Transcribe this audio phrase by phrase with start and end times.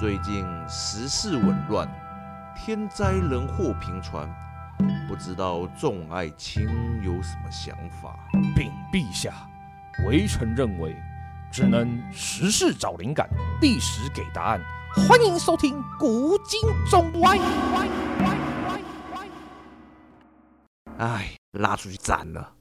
[0.00, 1.86] 最近时事紊乱，
[2.56, 4.26] 天灾人祸频传，
[5.06, 6.66] 不知道众爱卿
[7.02, 8.18] 有什么想法？
[8.56, 9.34] 禀陛下，
[10.06, 10.96] 微臣认为，
[11.52, 13.28] 只能时事找灵感，
[13.60, 14.58] 历史给答案。
[15.06, 16.58] 欢迎收听《古今
[16.88, 17.36] 中外》。
[20.96, 22.54] 哎，拉出去斩了。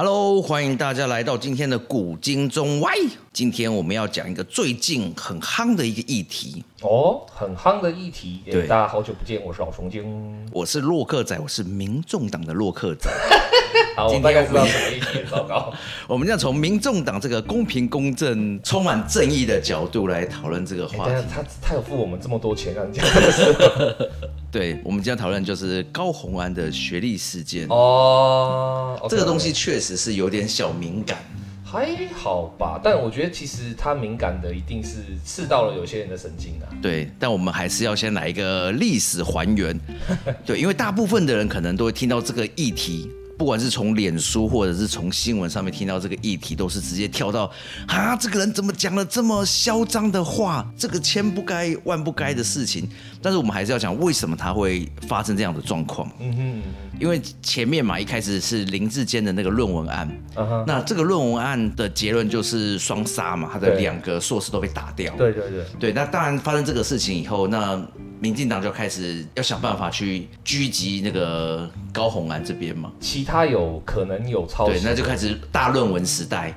[0.00, 2.92] Hello，欢迎大家来到今天的古今中外。
[3.32, 8.40] 今天我们要讲一个最近很夯的一个议题哦，很夯的议题。
[8.48, 13.10] 对，大家好久不见，我是老熊精，我是洛克仔，我是民众党的洛克仔。
[13.96, 15.28] 好，我大概知道什么议题？
[15.28, 15.72] 糟糕，
[16.06, 21.14] 我们要从民众党这个公平、公正、充满正义的角度来讨论这个话题。
[21.14, 24.10] 欸、他他有付我们这么多钱让你讲这个事？
[24.50, 28.98] 对，我们今天讨论就是高红安的学历事件哦。
[29.08, 31.18] 这个东西确实是有点小敏感，
[31.62, 32.80] 还好吧？
[32.82, 36.66] 但我觉得其实他敏感的一定是刺到了有些人的神经啊。
[36.80, 39.78] 对，但我们还是要先来一个历史还原。
[40.46, 43.10] 对，因为大部分的人可能都会听到这个议题。
[43.38, 47.50] 不管是从脸书或者是从新闻上面听到这个议题，都是直接跳到
[47.86, 50.68] 啊，这个人怎么讲了这么嚣张的话？
[50.76, 52.88] 这个千不该万不该的事情。
[53.22, 56.10] 但是我们还是要讲为什么他会发生这样的状况。
[56.18, 56.62] 嗯哼，
[57.00, 60.08] 因为前面嘛，一开始是林志坚的那个论文案。
[60.34, 60.64] Uh huh.
[60.66, 65.14] 那这个论文案的结论就是双杀嘛，他的两个硕士都被打掉。
[65.16, 65.92] 对对对对。
[65.92, 67.80] 那当然发生这个事情以后，那
[68.20, 72.92] 民进党就开始要想办法去狙击那个高红安这边嘛。
[73.00, 76.54] 其他有可能有抄袭，对，那就开始大论文时代，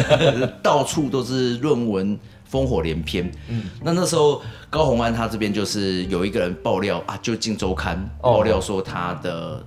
[0.62, 2.18] 到处都是论文，
[2.50, 3.30] 烽火连篇。
[3.48, 9.64] 嗯，那那时候高虹安他这边就是有一个人爆料啊，就《镜周刊》爆料说他的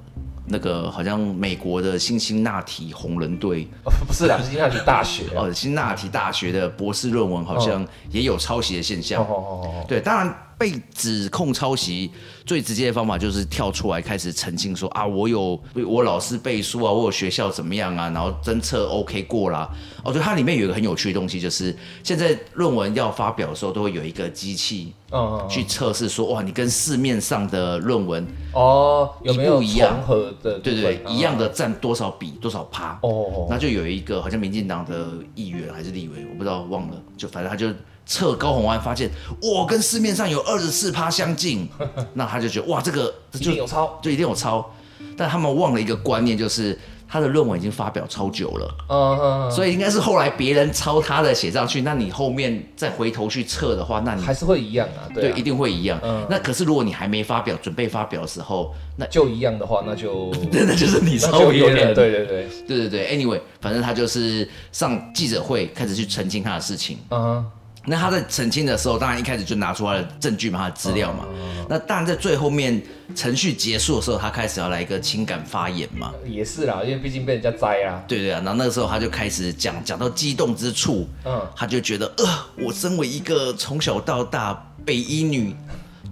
[0.52, 9.24] 那个好像美国的辛辛那提红人队，哦，不是啦，辛辛那提大学 哦，辛辛那提大学的博士论文好像也有抄袭的现象。
[9.24, 10.36] 哦，对，当然。
[10.62, 12.12] 被指控抄袭
[12.52, 15.58] 最直接的方法就是跳出来开始澄清说啊，我有
[15.88, 19.74] 我老师背书啊，我有学校怎么样啊，然后侦测 OK 过啦。
[20.04, 21.74] 哦，对，它里面有一个很有趣的东西，就是
[22.04, 30.60] 现在论文要发表的时候，都会有一个机器，嗯，去测试说哇，你跟市面上的论文哦有没有一样合的？
[30.60, 33.00] 对对对，一样的占多少比多少趴？
[33.04, 37.70] 哦，那就有一个好像民进党的议员还是立委，我不知道忘了，就反正他就。
[38.12, 39.10] 测高红安发现，
[39.42, 41.70] 哇，跟市面上有二十四趴相近，
[42.16, 44.70] 那他就觉得哇，这个就一定有抄，就一定有抄。
[45.18, 46.78] 但他们忘了一个观念，就是
[47.08, 55.98] 他的论文已经发表超久了，嗯嗯，所以应该是后来别人抄他的写上去，那你后面再回头去测的话，那你还是会一样啊，对，一定会一样。
[56.04, 63.18] 嗯，那可是如果你还没发表，准备发表的时候，那就一样的话，那就 真的就是你抄别人，对对对对对对。
[63.18, 67.46] Anyway，反正他就是上记者会开始去澄清他的事情，嗯。
[67.86, 71.26] 那他在澄清的时候，当然一开始就拿出他的证据嘛，他的资料嘛。
[71.34, 72.80] 嗯、那当然在最后面
[73.16, 76.12] 程序结束的时候，他开始要来一个情感发言嘛。
[76.24, 78.04] 也是啦，因为毕竟被人家摘啊。
[78.08, 82.26] 对对啊，然后那个时候他就开始讲，讲到激动之处，嗯，他就觉得，呃，
[82.64, 85.56] 我身为一个从小到大北一女，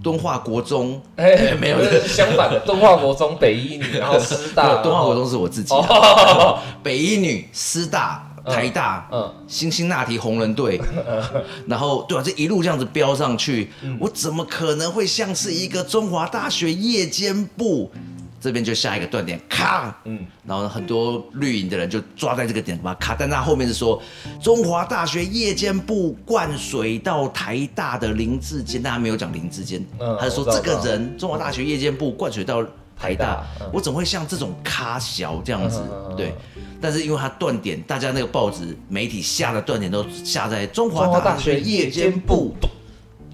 [0.02, 5.72] 敦化国中，哎、欸， 没有， 相反的，敦化国中北一女，然后师大， 敦化国中是我自己
[6.82, 8.26] 北一女师大。
[8.46, 11.22] 台大，嗯，辛辛那提红人队， 嗯、
[11.66, 17.90] 然后对啊，这一路这样子飙上去，嗯、我怎么可能会像是一个中华大学夜间部？
[18.42, 24.02] 这边就下一个断点，咔，嗯，然后很多绿营的人就抓在这个点把它卡，但那后面是说
[24.42, 32.64] 中华大学夜间部灌水到台大的林志坚，大家没有讲林志坚，嗯，他就说这个人中华大学夜间部灌水到
[33.00, 35.82] 台大，我怎么会像这种咖小这样子？
[36.10, 36.34] 嗯、对。
[36.82, 42.54] 但是因为他断点，大家那个报纸媒体下的断点都下在中华大学夜间部。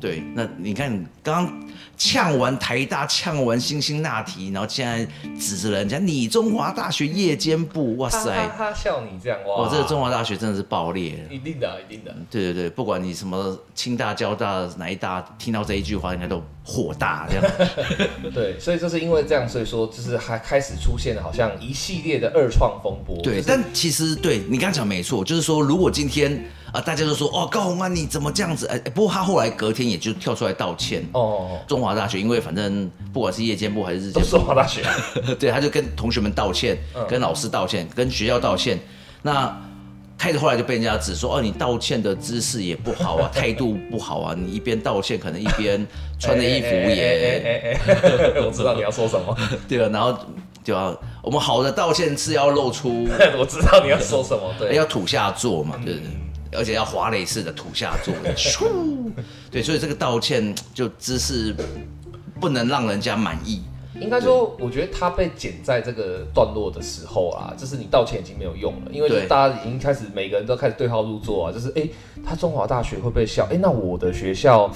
[0.01, 1.66] 对，那你看刚刚
[1.97, 5.07] 呛完台大，呛完新兴那提，然后现在
[5.39, 17.45] 指着人家你中华大学夜间部，哇塞，他笑你这样哇，我这个中华大学真的是爆裂，一定的，一定的，对对对，不管你什么清大、交大哪一大，听到这一句话应该都火大这样。
[18.35, 23.17] 对，所以就是因为这样，所以说就是还开始出现了好像一系列的二创风波。
[23.23, 26.45] 对，就是、但其实对你刚刚讲没错，就是说如果今天。
[26.73, 26.81] 啊！
[26.81, 28.67] 大家都说哦，高红安你怎么这样子？
[28.67, 31.03] 哎、欸，不过他后来隔天也就跳出来道歉。
[31.13, 34.83] 哦，中华大学，因为反正不管是夜间部还是日间部，都是中华大学。
[35.39, 38.79] 对，他就跟同学们道歉，嗯、跟老师道歉，跟学校道歉。
[39.23, 39.57] 那
[40.19, 45.87] 开始后来就被人家指说，哦，你道歉的姿势也不好啊， 态度不好啊，你一边道歉，可能一边
[46.19, 47.79] 穿的衣服也……
[48.45, 49.37] 我知道你要说什么。
[49.69, 50.19] 对啊，然后
[50.65, 53.07] 就要我们好的道歉是要露出，
[53.39, 56.11] 我知道你要说什么，对，要土下座嘛，对不对？
[56.57, 58.35] 而且要华雷式的土下座的，
[59.51, 61.55] 对，所以这个道歉就姿势
[62.41, 63.63] 不能让人家满意。
[64.01, 71.89] 应该说，我觉得他被剪在这个段落的时候啊，就是你道歉已经没有用了，因为就是大家已经开始每个人都开始对号入座啊，就是哎，
[72.25, 74.71] 他中华大学会被笑，哎，那我的学校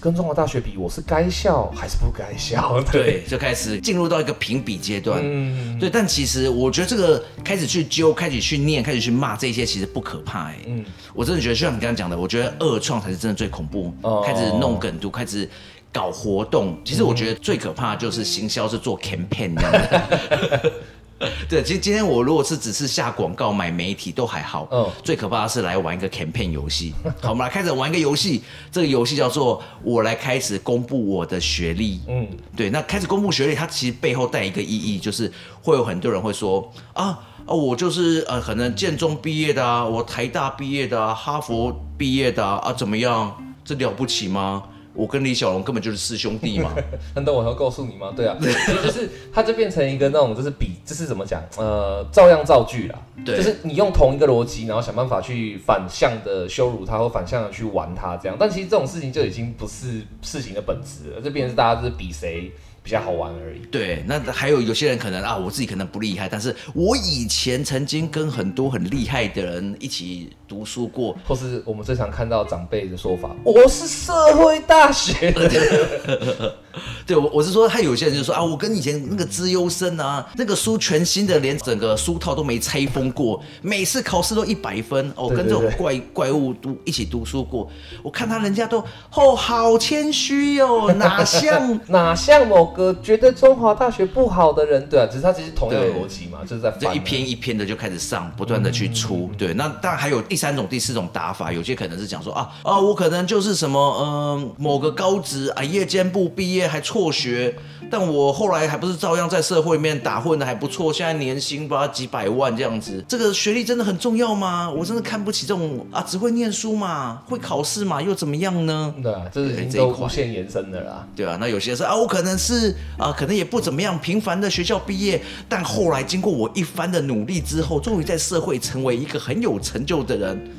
[0.00, 2.80] 跟中华大学比，我是该笑还是不该笑？
[2.92, 5.20] 对，就开始进入到一个评比阶段。
[5.22, 10.58] 嗯，对，但其实我觉得这个开始去揪，开始去念，开始去骂这些，其实不可怕哎。
[10.66, 10.84] 嗯，
[11.14, 15.48] 我真的觉得，就像你刚刚讲的，我觉得二创才是真的最恐怖，哦、开始弄梗图，开始。
[15.92, 20.72] 搞活动，其实我觉得最可怕的就是行销是做 campaign 这样的。
[21.48, 24.68] 对，其实今天我如果是只是下广告买媒体都还好。
[24.70, 24.86] 嗯。
[25.02, 26.92] 最可怕的是来玩一个 campaign 游戏。
[27.22, 28.42] 好，我们来开始玩一个游戏。
[28.70, 32.02] 这个游戏叫做我来开始公布我的学历。
[32.06, 32.28] 嗯。
[32.54, 43.34] 对，那开始公布学历，它其实背后带一个意义，就是会有很多人会说啊啊，我就是呃，可能建中毕业的啊，我台大毕业的啊，哈佛毕业的啊，啊，怎么样？
[43.64, 44.62] 这了不起吗？
[44.96, 46.72] 我跟李小龙根本就是师兄弟嘛，
[47.14, 48.12] 难道我要告诉你吗？
[48.16, 51.42] 对啊，其实就是它就变成一个那种就是比这是怎么讲？
[51.58, 58.36] 呃，照样造句啦，对，就是你用同一个逻辑，然后想办法去反向的羞辱他，或反向的去玩他这样。
[58.40, 62.50] 但其实这种事情就已经不是事情的本质了，这变成是大家就是比谁。
[62.86, 63.58] 比较好玩而已。
[63.68, 76.54] 对，那还有有些人可能啊，我自己可能不厉害，但是我以前曾经跟很多很厉害的人一起读书过，或是我们最常看到长辈的说法，我是社会大学的。
[77.06, 85.10] 对，我我是说，他有些人就说啊，我跟以前那个资优生啊，那个书全新的，连整个书套都没拆封过，每次考试都一百分。
[85.16, 87.68] 哦，跟这种怪怪物读一起读书过，
[88.02, 88.78] 我看他人家都
[89.14, 92.66] 哦，好谦虚 哟，哪像哪像某。
[92.76, 99.54] 个觉得中华大学不好的人，对啊，只是他其实同样的逻辑嘛，就是在这一篇一篇的就开始上，不断的去出，对。
[99.54, 107.54] 那当然还有第三种、第四种打法，有些可能是讲说啊啊，我可能就是什么嗯、呃、某个高职啊夜间部毕业还辍学，
[107.90, 114.70] 但我后来还不是照样在社会面打混的还不错，现在年薪吧几百万这样子，这个学历真的很重要吗？
[114.70, 118.94] 我真的看不起这种啊只会念书嘛，会考试嘛，又怎么样呢？
[119.02, 121.06] 对啊，这是已经都无限延伸的啦。
[121.14, 122.74] 对啊，那有些是啊，我可能是。
[122.98, 130.50] 啊，可能也不怎么样，平凡的学校毕业，但后来经过我一番的努力之后，终于在社会成为一个很有成就的人。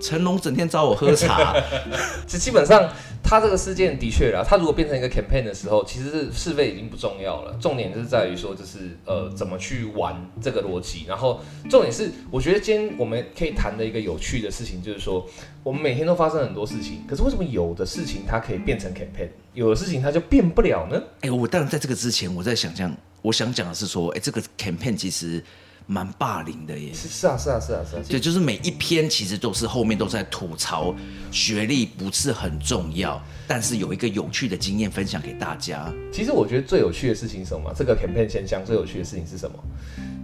[0.00, 1.54] 成龙整天找我喝茶，
[2.26, 2.88] 其实基本上
[3.22, 15.26] 他这个事件的确啦，他如果变成一个 campaign 的时候，其实是是非已经不重要了，重点就是在于说，就是呃怎么去玩这个逻辑，然后重点是，我觉得今天我们可以谈的一个有趣的事情，就是说
[15.62, 21.02] 我们每天都发生很多事情，可是为什么有的事情它可以变成 campaign，有的事情它就变不了呢？
[21.22, 25.42] 哎、欸，我当然在这个之前，我在想象，我想讲的是说，哎、欸，这个 campaign 其实。
[25.86, 30.94] 蛮霸凌的耶，是是啊是啊是啊是啊，对，就是每一篇其实都是后面都在吐槽
[31.30, 35.92] 学历不是很重要，但是有一个有趣的经验分享给大家。
[36.12, 37.72] 其实我觉得最有趣的事情是什么？
[37.76, 39.58] 这个 campaign 现象最有趣的事情是什么？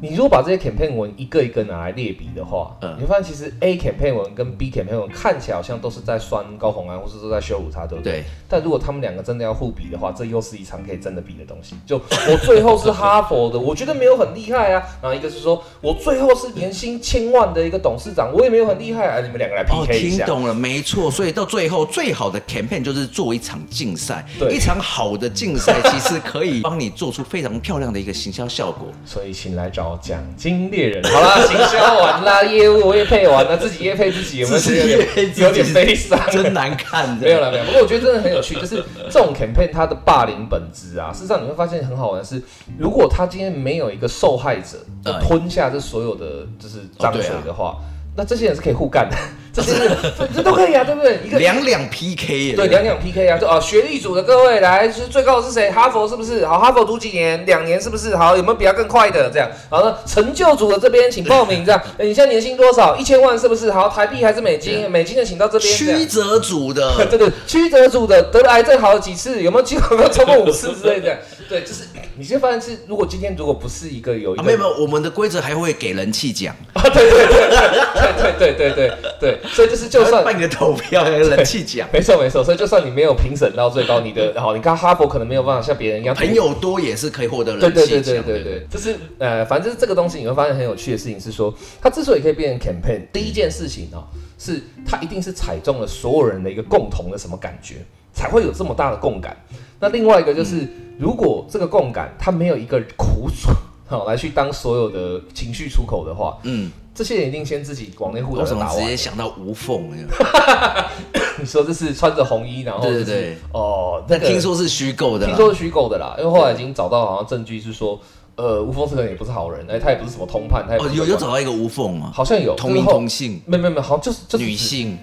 [0.03, 8.13] 你如果把这些 campaign 文一个一个拿来列比的话，嗯，你会发现其实 A campaign 文跟 B campaign 文看起来好像都是在酸高虹安，或是都在羞辱他，对不对？
[8.13, 8.25] 对。
[8.49, 11.77] 但如果他们两个真的要互比的话，这又是一场可以真的比的东西。
[11.85, 11.97] 就
[12.31, 14.83] 我最后是哈佛的，我觉得没有很厉害啊。
[15.03, 19.21] 然后一个是说我最后是年薪千万的一个董事长，我也没有很厉害啊。
[19.21, 20.25] 你们两个来 PK 一下。
[20.25, 21.11] 哦，听懂了，没错。
[21.11, 24.25] 所以到最后，最好的 campaign 就是做一场竞赛。
[24.39, 24.55] 对。
[24.55, 28.89] 一场好的竞赛其实可以帮你做出非常漂亮的一个行销效果。
[29.05, 36.19] 所以请来找奖金猎人，好啦，行销完啦， 业务我也配完了，自己业配自己，有没有觉得有点有点悲伤？
[36.31, 37.65] 真难看，没有了没有。
[37.65, 42.43] 不过我觉得真的很有趣，就是这种 campaign 它的霸凌本质啊，事实上你会发现很好玩的是，
[42.79, 44.79] 如果他今天没有一个受害者
[45.23, 47.77] 吞下这所有的就是脏水的话。
[48.17, 49.17] 那这些人是可以互干的，
[49.53, 51.19] 这些人这这都可以啊，对不对？
[51.25, 55.71] 一个两两 PK，对，两两 PK 啊，就啊，学历组的各位来，就是最高的是谁？
[55.71, 56.47] 哈佛是不是？
[56.47, 57.45] 好，哈佛读几年？
[57.47, 58.17] 两年是不是？
[58.17, 59.29] 好，有没有比他更快的？
[59.33, 62.97] 这样，好呢，成就组的这边请报名，这样，欸、 你现在年薪多少？
[62.97, 63.71] 一千万是不是？
[63.73, 64.89] 好，台币还是美金？
[64.91, 65.73] 美金的请到这边。
[65.75, 69.43] 曲折组的， 对对，曲折组的得了癌症好了几次？
[69.43, 69.97] 有没有机会？
[70.11, 71.19] 超过五次之类的？
[71.51, 71.83] 对，就是
[72.17, 76.55] 你先发现是，如果今天如果不是一个有一个、啊，没有没有，我们的规则还会给人气奖。
[76.75, 91.53] 啊，对对对对对对对对对，所以就是就算办个投票，有人气奖， 没错没错，所以就算你没有评审到最高，你的 好，你看哈佛可能没有办法像别人一样，朋友多也是可以获得人气奖，对对对对对对，就是呃，反正这个东西你会发现很有趣的事情是说，
[91.83, 94.07] 它之所以可以变成 campaign，第一件事情哦，
[94.39, 97.75] 是它一定是踩中了所有人的一个共同的什么感觉，
[98.13, 99.37] 才会有这么大的共感。
[99.79, 100.63] 那另外一个就是。
[100.63, 100.69] 嗯
[101.01, 103.49] 如果这个共感它没有一个苦楚
[103.89, 108.43] 好 来去当所有的情绪出口的话，嗯，这些人一定先自己往内互打。
[108.43, 109.89] 我怎么直接想到无缝？
[111.41, 117.99] 你说这是穿着红衣，然后、就是、对对对哦，那听说是虚构的，听说是虚构的啦，因为后来已经找到好像证据是说。
[118.41, 124.97] 呃，吴凤这个人也不是好人，哎，他也不是什么通判，他也哦，有有找到一个吴凤啊，好像有同名同姓，没没没，好像就是就是女性，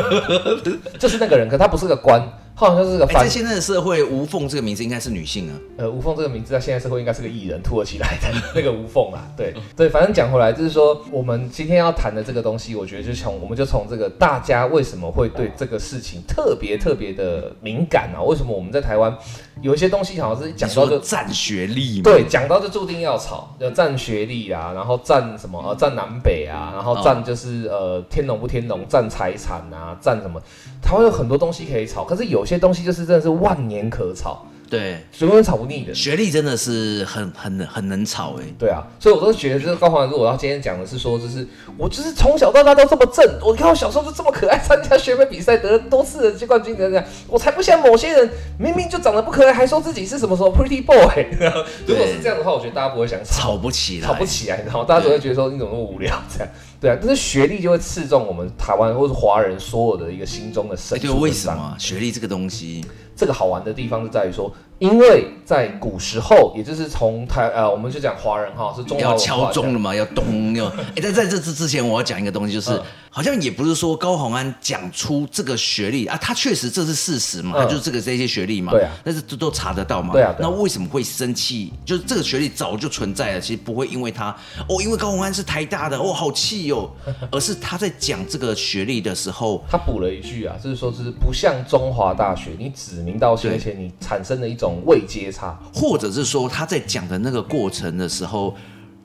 [0.98, 2.22] 就是那个人，可他不是个官。
[2.58, 3.06] 好像是个。
[3.06, 5.54] 在现在的社会，吴凤这个名字应该是女性啊。
[5.76, 9.30] 呃，吴凤这个名字在现在社会应该是个艺人，突如其来的 那个吴凤啊。
[9.36, 18.18] 对对，反正讲回来就是说，我们今天要谈的这个东西，我觉得就从我们就从这个大家为什么会对这个事情特别特别的敏感啊？
[18.22, 19.16] 为什么我们在台湾
[19.60, 22.00] 有一些东西好像是讲到就占学历？
[22.02, 30.40] 对，讲到就注定要吵，要占学历啊，然后占什么呃占南北啊，然后占就是呃天龙不天龙，占财产啊，占什么？
[30.80, 35.94] 它会有很多东西可以吵，可是有些东西就是真的是万年可吵，对，永远吵不腻的。
[35.94, 41.46] 学历真的是很很很能吵哎，对啊，所以我都觉得，就是高虹安，如果要今天讲的是说，就是
[41.76, 51.26] 我就是从小到大都这么正，我看我小时候就这么可爱，参加选美比赛得了多次的冠军的这样，我才不像某些人明明就长得不可爱，还说自己是什么什么 pretty boy。
[51.86, 56.52] 如果是这样的话，我觉得大家不会想吵，吵不起来，吵不起来，然后大家只会觉得说你怎么那么无聊这样。
[56.80, 60.96] 对啊，但是学历就会刺中我们台湾或是华人所有的一个心中的神。
[60.98, 62.84] 对，为什么学历这个东西？
[63.18, 64.48] 这个好玩的地方就在于说，
[64.78, 70.66] 因为在古时候，也就是从台呃，我们就讲华人哈，是中要敲钟了嘛，要咚要。
[70.68, 81.72] 哎，但在这之之前，我要讲一个东西，就是、嗯、好像也不是说高虹安讲出这个学历啊，他确实这是事实嘛，嗯、他就是这个这些学历嘛，对啊，但是都都查得到嘛，对啊，那为什么会生气？
[81.84, 84.28] 就是这个学历早就存在了，其实不会因为他
[84.68, 86.88] 哦，因为高虹安是台大的哦，好气哦，
[87.32, 98.54] 而是他在讲这个学历的时候，他补了一句啊，就是说是不像中华大学，你指名道姓，而且你产生了一种未接差，或者是说他在讲的那个过程的时候，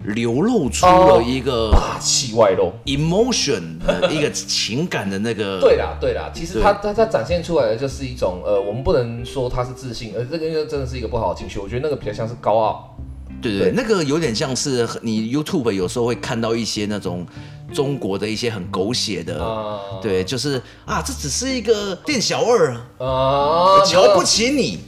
[0.04, 5.60] 流露出了一个霸气外露，emotion 的一个情感的那个。
[5.64, 11.58] 对啦，对啦，其实他他他展现出来的就是一种呃，我们不能说他是自信，而这个就真的是一个不好的情绪。
[11.58, 12.98] 我觉得那个比较像是高傲。
[13.42, 17.26] 对对，对，那个有点像是你 YouTube 有时候会看到一些那种
[17.74, 24.80] 中国的一些很狗血的，啊、对，就是啊，这只是一个店小二啊，瞧不起你，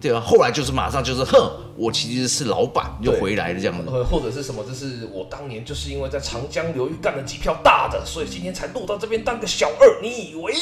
[0.00, 0.20] 对吧？
[0.20, 10.54] 后来就是马上就是哼，我其实是老板，又回来了这样子，或者是什么，就是我当年就是因为在长江流域干了几票大的，所以今天才落到这边当个小二，你以为？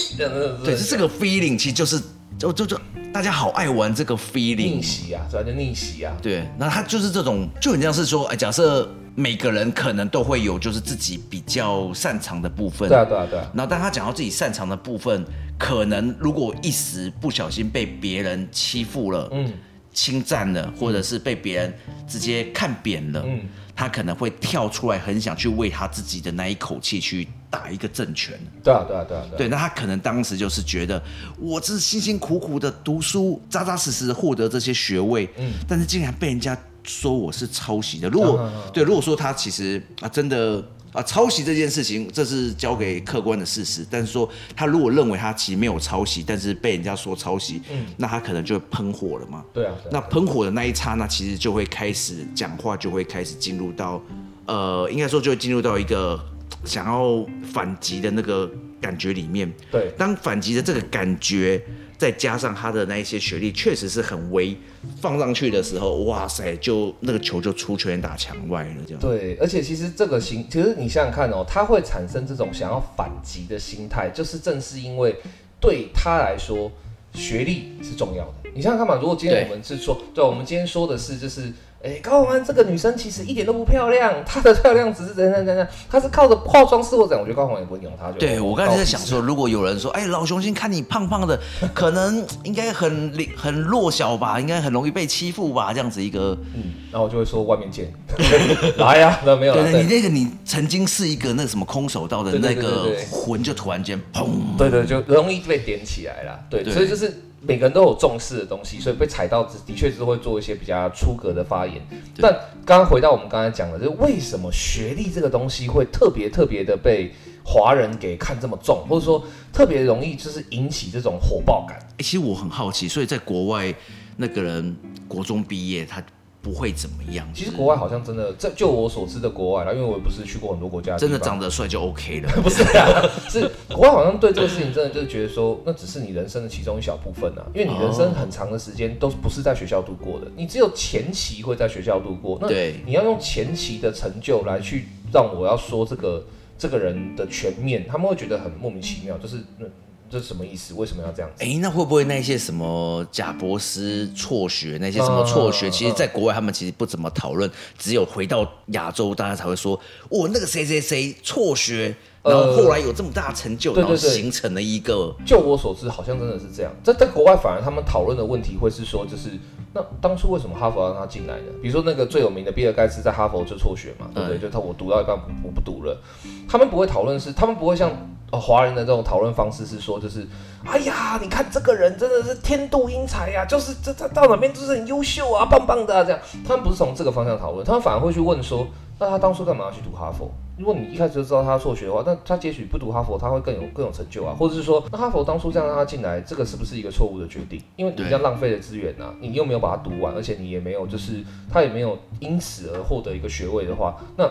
[0.65, 2.01] 对，是这个 feeling，其实就是。
[2.39, 2.77] 就就就
[3.13, 6.13] 大家好爱玩这个 feeling 逆袭啊，主要就逆袭啊。
[6.21, 12.89] 对，那他就是这种，就很像是说，哎，假设每个人可能都会有就是自己比较擅长的部分。
[12.89, 13.51] 对啊，对啊，对啊。
[13.55, 15.25] 然后当他讲到自己擅长的部分，
[15.59, 19.53] 可能如果一时不小心被别人欺负了，嗯，
[19.93, 21.75] 侵占了，或者是被别人
[22.09, 23.41] 直接看扁了，嗯。
[23.75, 28.39] 他可能会跳出来，很想去为他自己的那一口气去打一个政权。
[28.63, 29.49] 对啊，对啊，对啊，对。
[29.49, 31.03] 那他可能当时就是觉得，
[31.39, 38.09] 我这是辛辛苦苦的读书，扎扎实实的获得这些学位，嗯，但是竟然被人家说我是抄袭的。
[38.09, 40.63] 如果、啊、对，如果说他其实啊，真的。
[40.93, 43.83] 啊，抄袭这件事情，这是交给客观的事实。
[43.91, 49.43] 但是说他如果认为他其实没有抄袭，但是被人家说抄袭，嗯，那他可能就会喷火了嘛。
[49.55, 49.73] 对啊。
[49.91, 54.03] 那喷火的那一刹那，其实就会开始讲话，就会开始进入到，
[54.45, 56.23] 呃，应该说就会进入到一个
[56.67, 58.47] 想要反击的那个
[58.79, 59.51] 感觉里面。
[59.71, 59.91] 对。
[59.97, 61.65] 当反击的这个感觉。
[62.03, 64.57] 再加上他的那一些学历，确实是很微，
[65.01, 69.01] 放上去的时候，哇塞，就那个球就出圈打墙外了，这样。
[69.01, 75.15] 对，而且其实这个心，其实你想想看哦，他会产生这种想要反击的心态，就是正是因为
[75.61, 76.73] 对他来说，
[77.15, 78.51] 学历是重要的。
[78.53, 81.53] 你想想看嘛，如果今天我们是说，对，对，我们今天说的是就是。
[81.83, 88.09] 哎，高虹安这个女生其实一点都不漂亮，她的漂亮只是怎样怎样，她是靠着化妆师或者我觉得高虹安也不会用她。
[88.13, 91.37] 对，我刚才在想说，如果有人说，哎，老雄心看你胖胖的，
[91.75, 97.93] 可能应该很很弱小吧，应该很容易被欺负吧，这样子一个，嗯，然后我就会说外面见，
[98.79, 99.63] 来呀，那没有了。
[99.63, 106.39] 对，你那个你曾经是一个那个什么空手道的那个魂，就突然间砰，对对，就容易被点起来了。
[106.49, 107.25] 对，所以就是。
[107.47, 111.81] 每个人都有重视的东西，所以被踩到的确是会做一些比较出格的发言。
[112.17, 112.33] 但
[112.65, 117.13] 刚刚回到我们刚才讲的，就是为什么学历这个东西会特别特别的被
[117.45, 121.79] 华人给看这么重，或者说特别容易就是引起这种火爆感？
[121.99, 123.75] 欸，其实我很好奇，所以在国外
[124.17, 124.77] 那个人
[125.09, 126.03] 国中毕业，他。
[126.43, 127.27] 不会怎么样。
[127.33, 130.97] 其实国外好像真的，这就我所知的国外啦，因为我也不是去过很多国家。
[130.99, 132.29] 真的长得帅就 OK 了。
[132.43, 137.47] 不是啊，是国外好像对这个事情真的就是觉得说，那只是你人生的其中一小部分啊。
[137.55, 142.37] 因为你人生很长的时间都不是在学校度过的，你只有前期会在学校度过。
[142.41, 142.49] 那，
[142.85, 146.27] 你要用前期的成就来去让我要说这个
[146.59, 149.67] 这个人的全面，他们会觉得很莫名其妙，就是那。
[150.13, 150.75] 这是什么意思？
[150.75, 151.43] 为什么要这样子？
[151.43, 159.75] 哎，那会不会那些什么贾博斯辍学，那些什么辍学，其实在国外他们其实不怎么讨论，只有回到亚洲，大家才会说，
[160.11, 165.17] 哦，那个谁谁谁辍学，然后后来有这么大成就，然后形成了一个。
[165.25, 166.71] 就我所知，好像真的是这样。
[166.85, 169.31] 在在国外，反而他们讨论的问题会是说，就是
[169.73, 171.47] 那当初为什么哈佛要让他进来呢？
[171.63, 174.39] 比如说那个最有名的比尔盖茨在哈佛就辍学嘛，对不对？
[174.39, 175.99] 就他我读到一半我不读了，
[176.47, 177.91] 他们不会讨论是，他们不会像。
[178.33, 180.27] 哦，华人的这种讨论方式是说，就是，
[180.65, 186.19] 哎呀，你看这个人真的是天妒英才呀，就是这他到哪边都是很优秀啊，棒棒的啊，这样。
[186.49, 188.67] 他们不是从这个方向讨论，他们反而会去问说，
[188.99, 190.31] 那他当初干嘛要去读哈佛？
[190.57, 197.61] 如果你一开始就知道他辍学的话，那他也许不读哈佛，他会更有更有成就啊，或者是说，那哈佛当初这样让他进来，这个是不是一个错误的决定？
[197.77, 201.23] 因为你这样浪费了资源啊，你又没有把它读完，而且你也没有，就是
[201.53, 204.27] 他也没有因此而获得一个学位的话，那。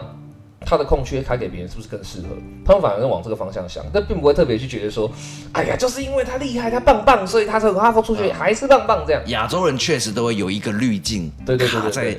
[0.63, 2.27] 他的空缺开给别人是不是更适合？
[2.63, 5.11] 他们反而是往这个方向想，但并不会特别去觉得说，
[5.53, 9.21] 哎呀，就是因为他厉害，他棒棒，所以他从哈佛出去还是棒棒这样。
[9.27, 12.15] 亚洲人确实都会有一个滤镜，对对对，卡在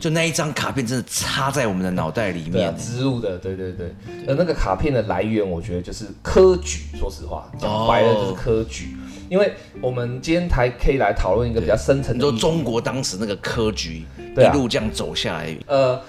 [0.00, 3.94] 就那一张卡片真的插在我们的脑袋里面，植入的，对对对。
[4.26, 6.80] 而那个卡片的来源，我觉得就是科举。
[6.98, 8.96] 说实话，讲白了就是科举。
[9.28, 14.04] 因为我们今天才可以来讨论一个比较深层的，说中国当时那个科举
[14.36, 16.00] 一路这样走下来，呃。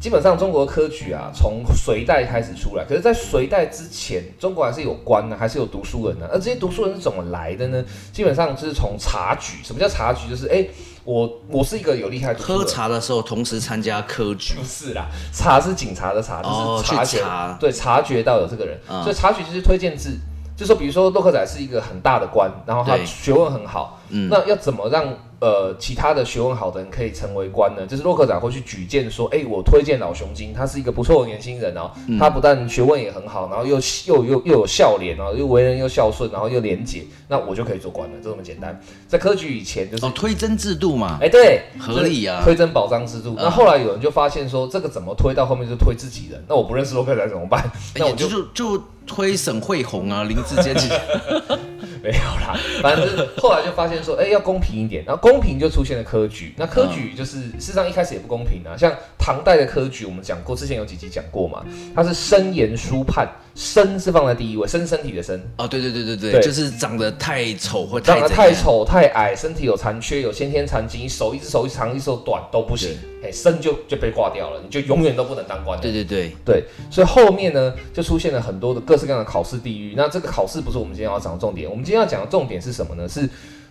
[0.00, 2.84] 基本上中国科举啊，从隋代开始出来。
[2.84, 6.28] 可是，在隋代之前，中国还是有官呢，还是有读书人呢。
[6.30, 7.84] 而这些读书人是怎么来的呢？
[8.12, 9.58] 基本上就是从察举。
[9.64, 10.30] 什么叫察举？
[10.30, 10.64] 就是哎，
[11.02, 12.38] 我我是一个有厉害的。
[12.38, 14.54] 喝茶的时候，同时参加科举。
[14.54, 17.20] 不是啦，察是警察的察，就是察觉。
[17.22, 20.16] 哦、对，察觉到有这个人，嗯、所以察举就是推荐制。
[20.56, 25.12] 就说，比如说洛克仔是一个很大的官，然后他学问很好，嗯、那要怎么让？
[25.40, 38.80] 呃，其他的学问好的人可以成为官呢，就是洛克仔会去举荐说，哎，我推荐老熊精，他是一个不错的年轻人哦，嗯、他不但学问也很好，然后又又又又有笑脸哦，又为人又孝顺，然后又廉洁，那我就可以做官了，就这么简单。
[39.06, 43.34] 在科举以前就是、哦、推甄制度嘛，哎，对，合理啊，推甄保障制度。
[43.36, 47.70] 那后来有人就发现说，这个怎么推到后面就推自己人，那我不认识洛克仔怎么办？
[47.94, 50.74] 那我就就就推沈慧红啊，林志坚。
[52.02, 56.54] 没有啦，反正就 是后来就发现说，哎，要公平一点，然后公平就出现了科举。
[56.56, 65.36] 那科举就是事实上一开始也不公平啊，像唐代的科举，我们讲过，之前有几集讲过嘛，它是申言书判，伸是放在第一位，身身体的身。
[65.56, 75.76] 哦，对对对对对，对就是长得太丑或太长得太丑太矮，身体有残缺，有先天残疾，手一只手一长一只手短都不行，哎，身就就被挂掉了，你就永远都不能当官。
[75.80, 79.94] 对对对对，所以后面呢就出现了很多的各式各样的考试地狱。
[79.96, 83.08] 那这个考试不是我们今天要讲的重点，我们今天要讲的重点是什么呢？
[83.08, 83.28] 是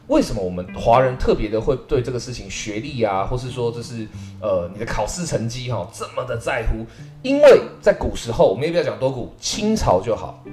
[0.07, 4.07] 为什么我们华人特别的会对这个事情学历啊，或是说就是
[4.39, 6.85] 呃你的考试成绩哈、哦、这么的在乎？
[7.21, 10.43] 因为在古时候，我们也不要讲多古，清朝就好，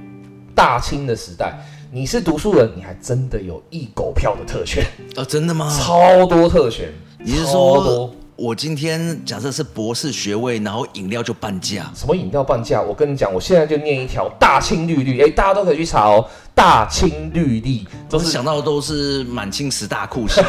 [0.55, 1.57] 大清的时代，
[1.93, 4.85] 你是读书人，你还真的有一狗票的特权
[5.17, 5.73] 哦，真的吗？
[5.81, 8.13] 超多特权，你是说？
[8.37, 11.89] 我今天假设是博士学位，然后饮料就半价。
[11.95, 12.83] 什么饮料半价？
[12.83, 16.29] 我跟你讲，我现在就念一条大清律例，哎，大家都可以去查哦。
[16.53, 20.43] 大清律例，都是想到的都是满清十大酷刑。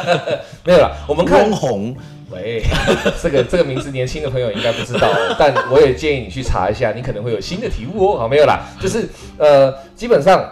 [0.64, 1.96] 没有啦，我们看翁虹。
[2.30, 2.62] 喂，
[3.22, 8.18] 这个这个名字年轻的朋友应该不知道，但我也建议你去查一下，你可能会有新的体悟哦。
[8.18, 10.42] 好，没有啦，就是呃，基本上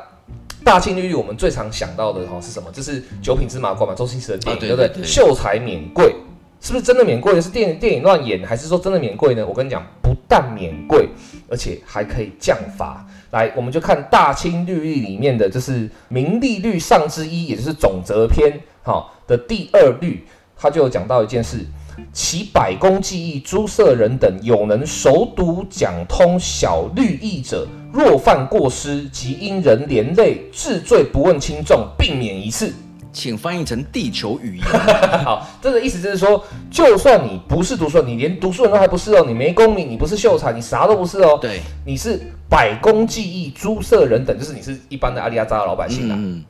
[0.65, 2.71] 大清律例我们最常想到的哈是什么？
[2.73, 5.05] 就是九品芝麻官嘛，周星驰的电影，对不对？
[5.05, 6.15] 秀才免贵。
[6.61, 7.41] 是不是真的免贵？
[7.41, 9.47] 是电影电影乱演，还是说真的免贵呢？
[9.47, 11.09] 我跟你讲，不但免贵，
[11.49, 13.07] 而且还可以降罚。
[13.31, 21.65] 来，我们就看《大清律例》里面的，就是明历律上之一，也就是总则篇，好，的第二律，他就有讲到一件事：
[22.13, 32.71] 其百工技艺诸色人等，有能熟读讲通小律义者，若犯过失，即因人连累，治罪不问轻重，并免一次。
[33.13, 34.67] 请翻译成地球语言。
[35.25, 41.39] 好，这个意思就是说，就算你不是读书人，你连读书人都还不是哦，你没功名，你不是秀才，你啥都不是哦。
[41.41, 46.17] 对，你是百工技艺诸色人等，就是你是一般的阿里阿扎的老百姓啊。
[46.19, 46.43] 嗯，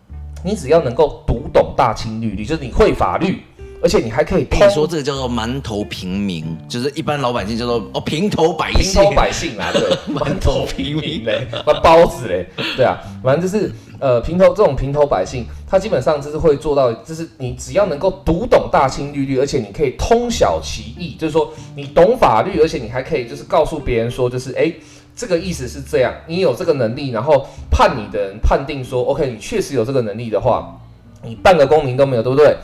[0.45, 3.43] 你只要能够读懂大清律例，就是你会法律，
[3.83, 4.47] 而且你还可以。
[4.51, 8.93] 你说这个叫做馒头平民，就是一般老百姓叫做哦平头百姓。
[8.93, 9.83] 平头百姓啊，对，
[10.15, 13.73] 馒头平民嘞，那包子嘞，对啊，反正就是。
[14.03, 24.75] 呃，平头这种平头百姓，他基本上就是会做到，就是你只要能够读懂大清律律，而且你可以通晓其意，就是说你懂法律，而且你还可以就是告诉别人说，就是诶，
[25.15, 30.81] 这个意思是这样，你有这个能力，然后判你的人判定说，OK，你确实有这个能力的话，
[31.23, 32.57] 你半个公民都没有，对不对？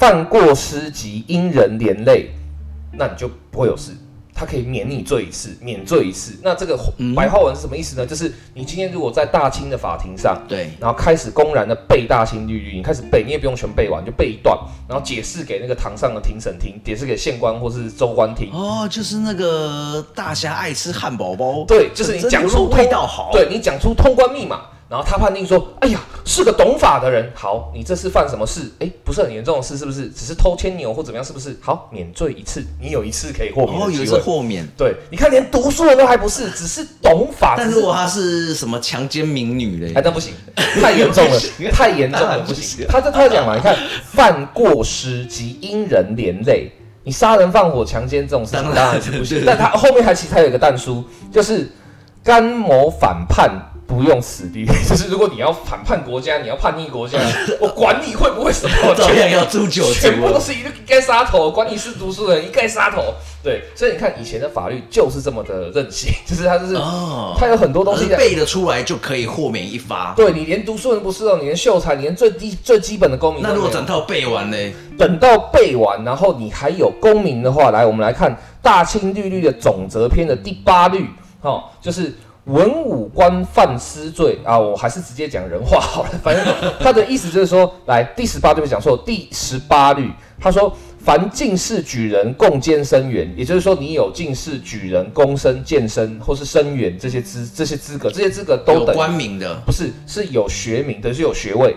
[0.00, 2.30] 犯过失及因人连累，
[2.90, 3.92] 那你就不会有事。
[4.34, 6.40] 他可以免你罪一次，免罪一次。
[6.42, 6.74] 那这个
[7.14, 8.06] 白话文是什么意思呢？
[8.06, 14.58] 就是你今天如果在大清的法庭上，对，然后开始公然的背大清律律，你开始背，你也不用全背完，就背一段，
[14.88, 18.50] 然后解释给那个堂上的庭审听，解释给县官或是州官听。
[18.54, 24.62] 哦，就是那个大侠爱吃汉堡包，对，就是你讲出味道好，对你讲出通关密码。
[24.90, 27.30] 然后他判定说：“哎呀，是个懂法的人。
[27.32, 28.62] 好，你这是犯什么事？
[28.80, 30.08] 哎，不是很严重的事，是不是？
[30.08, 31.56] 只是偷牵牛或怎么样，是不是？
[31.60, 33.80] 好，免罪一次，你有一次可以豁免。
[33.80, 34.66] 哦，有一次豁免。
[34.76, 37.54] 对，你看，连读书人都还不是，只是懂法。
[37.56, 39.92] 但如果他是什么强奸民女嘞？
[39.94, 42.84] 哎，那不行，太严重了， 太严重了，不行。
[42.90, 46.68] 他这他讲嘛，你看，犯过失及因人连累，
[47.04, 49.44] 你杀人放火、强奸这种事情当然是不行。
[49.46, 51.70] 但他后面还其实还有一个但书，就是
[52.24, 53.48] 干某反叛。”
[53.90, 57.18] 不用死律， 就是如果你要反叛国家，你要叛逆国家，
[57.58, 63.12] 我管你会不会什么，照样 要诛九族，全部都是一概杀头，管你是读书人，一概杀头。
[63.42, 70.14] 对，所以你看以前的法律就是这么的任性，就是他就是，哦，他有很多东西背得出来就可以豁免一发。
[70.16, 74.56] 对，你连读书人不是哦，你连秀才，你连最低最基本的公民，那如果整套背完呢？
[74.96, 78.30] 等到背完，然后你还有公民的话，来，我们来看
[78.62, 81.06] 《大清律律》的总则篇的第八律，
[81.40, 82.14] 哦，就是。
[82.44, 86.10] 文武官犯私罪啊，我还是直接讲人话好了。
[86.22, 86.44] 反正
[86.80, 101.76] 他的意思就是说，来第十八律讲说，第十八律他说，凡进士举人共兼生员，也就是说，你有进士举人、公生、监生或是生员这些资这些资格，这些资格都等官名的，不是是有学名的，是有学位。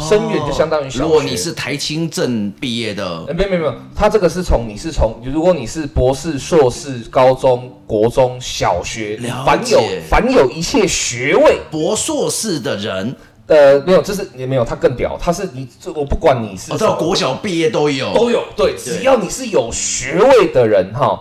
[0.00, 1.02] 生源就相当于小学。
[1.02, 13.14] 如果你是台清镇毕业的，没有没有没有，他这个是从你是从，如果你是博士、硕士、高中、国中小学，凡有凡有一切学位，博硕士的人，
[13.46, 21.20] 呃，没有，这是也没有，他更屌，他是你这我不管你是，到国小毕业都有，都有，对，只要你是有学位的人哈。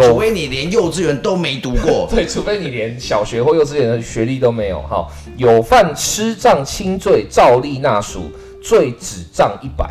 [0.00, 8.30] 除非你连幼稚园都没读过， 对，除非你连小学或幼稚园的学历都没有，哈，有犯吃账轻罪，照例纳赎，
[8.62, 9.90] 罪只账一百。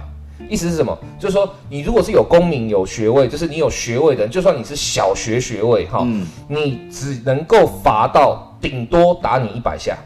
[0.50, 0.98] 意思是什么？
[1.18, 9.98] 就是说，你如果是有功名、有学位，就是你有学位的人，就算你是小学学位，哈，嗯，你只能够罚到顶多打你一百下。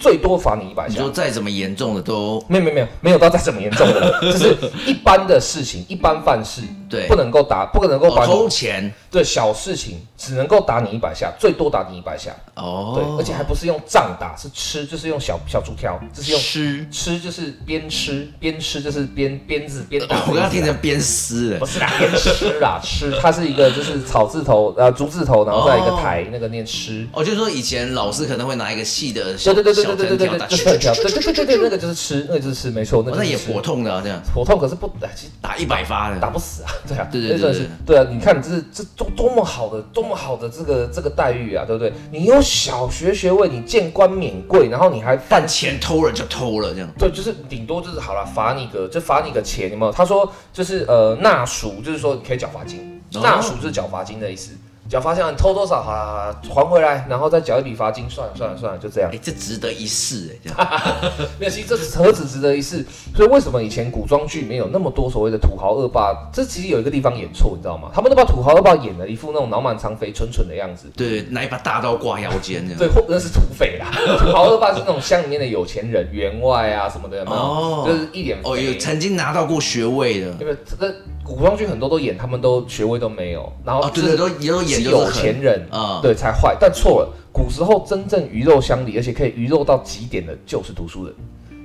[0.00, 16.86] 最多罚你一百下，你说再怎么严重的都没有没有没有没有到再怎么严重的， 就是一般的事情，一般犯事，对，不能够打，不能够把偷钱，对，小事情只能够打你一百下，最多打你一百下，哦，对，而且还不是用杖打，是吃，就是用小小竹条，就是用吃。
[16.90, 29.92] 吃，就是边吃边吃，就是边鞭子边打，我刚刚听成鞭尸，不是啦，鞭吃啦， 吃，它是一个就是草字头呃竹字头，然后再一个台，那个念吃，哦，就是说以前老师可能会拿一个细的，对对对对。
[29.92, 34.20] 对对对对对，就对对对对对，那个就是吃，那个就是吃，没错，那那也火痛的啊，这样。
[34.34, 36.18] 火痛，可是不，其实打一百发的。
[36.18, 41.92] 打不死啊，对啊，对对对对，对啊，你看这是这多多么好的，多么好的这个这个待遇啊，对不对？
[42.10, 49.92] 你有小学学位，你见官免贵，然后你还犯钱偷了就偷了这样，对，就是顶多就是好了，罚你个就罚你个钱，有没有？
[49.92, 54.52] 他说就是呃纳赎，就是说你可以缴罚金，纳赎就是缴罚金的意思。
[54.92, 55.82] 缴罚金，你偷多少？
[55.82, 58.04] 好了好了，还回来，然后再缴一笔罚金。
[58.10, 59.08] 算了算了算了，就这样。
[59.10, 61.00] 哎，这值得一试哎，
[61.40, 62.84] 没有，其实这何止值得一试？
[63.16, 66.12] 所以为什么以前古装剧没有那么多所谓的土豪恶霸？
[66.30, 67.88] 这其实有一个地方演错，你知道吗？
[67.94, 70.88] 他们都把土豪恶霸演了一副那种脑满肠肥、蠢蠢的样子。
[70.94, 72.62] 对，拿一把大刀挂腰间。
[72.76, 73.90] 对，或那是土匪啦。
[74.18, 77.36] 土豪恶霸是那种乡里面的有钱人，员外啊什么的，有没有？
[77.38, 80.30] 哦，就是一脸哦，有曾经拿到过学位的。
[80.34, 87.12] 对不对这古装剧很多都演，他们都学位都没有，然后对对，都也都演有钱人啊，对才坏，但错了。
[87.32, 91.14] 古时候真正鱼肉乡里，而且可以鱼肉到极点的，就是读书人。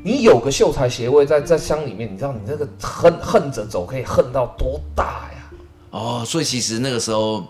[0.03, 5.51] 你有个秀才学位在在乡里面，你知道你这个恨恨着走可以恨到多大呀？
[5.89, 7.43] 哦，所以其实那个时候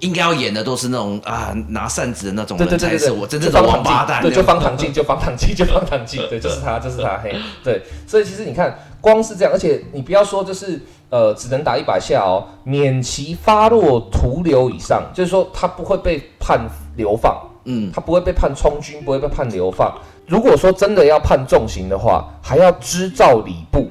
[0.00, 7.82] 应该要演的都是那种啊拿扇子的那种人才是我真正的王八蛋，对，就方唐镜，就方唐镜，就方唐镜，对，就是他，就是他，嘿，对。
[8.06, 8.78] 所以其实你看。
[8.98, 10.80] 光是这样，而且你不要说，就是
[11.10, 16.58] 呃，只能打一百下哦，免其发落徒流以上，就是说他不会被判
[16.96, 19.94] 流放，嗯，他不会被判充军，不会被判流放。
[20.26, 23.88] 如果说真的要判重刑的话，还要知造礼部。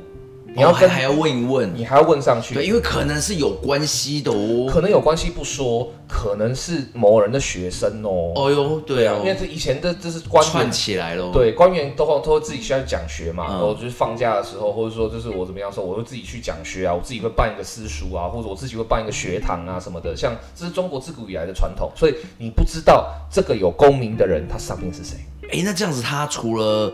[0.56, 8.32] 你要跟、哦、还要问一问，你还要问上去，对，因为可能是有关系的哦，可能有关系不说，可能是某人的学生哦。
[8.36, 10.52] 哦哟，对啊，因为这以前的这是官员。
[10.52, 25.18] 串起来了，对，官员都都会自己需要讲学嘛，然后、嗯、就是放假的时候，或者说就是我怎么样说，我会自己去讲学啊，我自己会办一个私塾啊，或者我自己会办一个学堂啊什么的，像这是中国自古以来的传统，所以你不知道这个有功名的人他上面是谁？
[25.52, 26.94] 哎，那这样子他除了。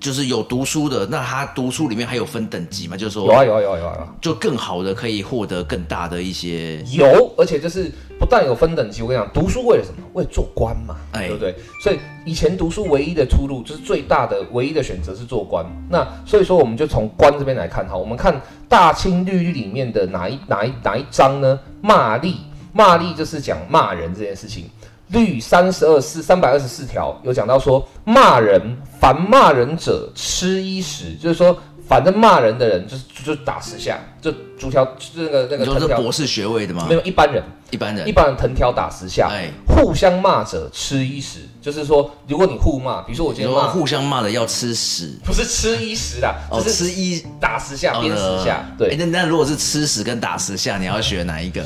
[0.00, 2.96] 就是有读书的，那他读书里面还有分等级吗？
[2.96, 10.02] 就是说有啊有啊有啊有啊，有啊，就更好的可以获得更大的一些有，而且就是不但有分等级，我跟你讲，读书为了什么？
[10.14, 11.54] 为了做官嘛，哎、对不对？
[11.80, 15.64] 所以以前读书唯一的出路，就是最大的唯一的选择是做官。
[15.88, 18.34] 那所以说，我们就从官这边来看哈，我们看
[18.68, 21.58] 《大清律例》里面的哪一哪一哪一章呢？
[21.80, 22.34] 骂吏，
[22.72, 24.64] 骂吏就是讲骂人这件事情。
[25.12, 28.60] 律三十二四三百二十四条有讲到说，骂人
[29.00, 31.56] 凡骂人者，吃一石，就是说。
[31.88, 36.00] 反正骂人的人就是就打十下，就竹条就是那个那个藤条。
[36.00, 36.86] 博士学位的吗？
[36.88, 39.28] 没有，一般人，一般人，一般人藤条打十下。
[39.30, 48.64] 哎，互相骂者吃一石，就是说，如果你互骂，比如说我今天骂，互相骂的要吃屎，不是吃一石啦，哦，吃一打十下，鞭十下。
[48.78, 51.62] 对，那那如果是吃屎跟打十下，你要选哪一个？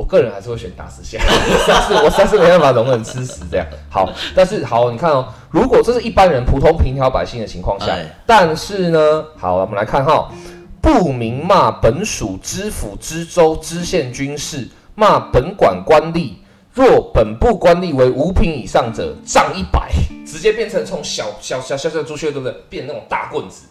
[0.00, 1.22] 我个人还是会选打死下，
[1.68, 3.66] 但是我实在是没办法容忍吃屎这样。
[3.90, 10.32] 好，但是好，你看哦，如果这是一般人、普通平条百姓的情况下，哎、但是呢，好，我们来看哈，
[10.80, 16.32] 不明骂本属知府、知州、知县军事，骂本管官吏，
[16.72, 19.90] 若本部官吏为五品以上者，杖一百，
[20.24, 22.56] 直接变成从小小小小小朱雀，对不对？
[22.70, 23.66] 变那种大棍子。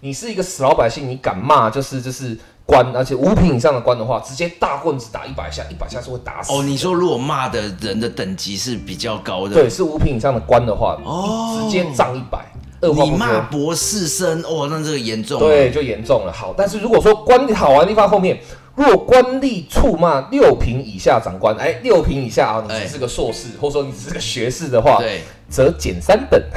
[0.00, 2.36] 你是一个死老百姓，你敢骂，就是就是。
[2.70, 6.52] 官，而且五品以上的官的话，直接大棍子打一百下，一百下是会打死。
[6.52, 12.46] 哦，你说如果骂的人的等级是比较高的，对，是五品以上的官的话，哦，直接涨一百。
[12.82, 16.32] 你骂博士生，哦，那这个严重，对，就严重了。
[16.32, 18.40] 好，但是如果说官好玩的地方后面，
[18.76, 25.20] 若官吏触骂六品以下长官，哎，六品以下啊，你只是个硕士，或者说你只是个学士的话，对。
[25.50, 26.40] 则减三等，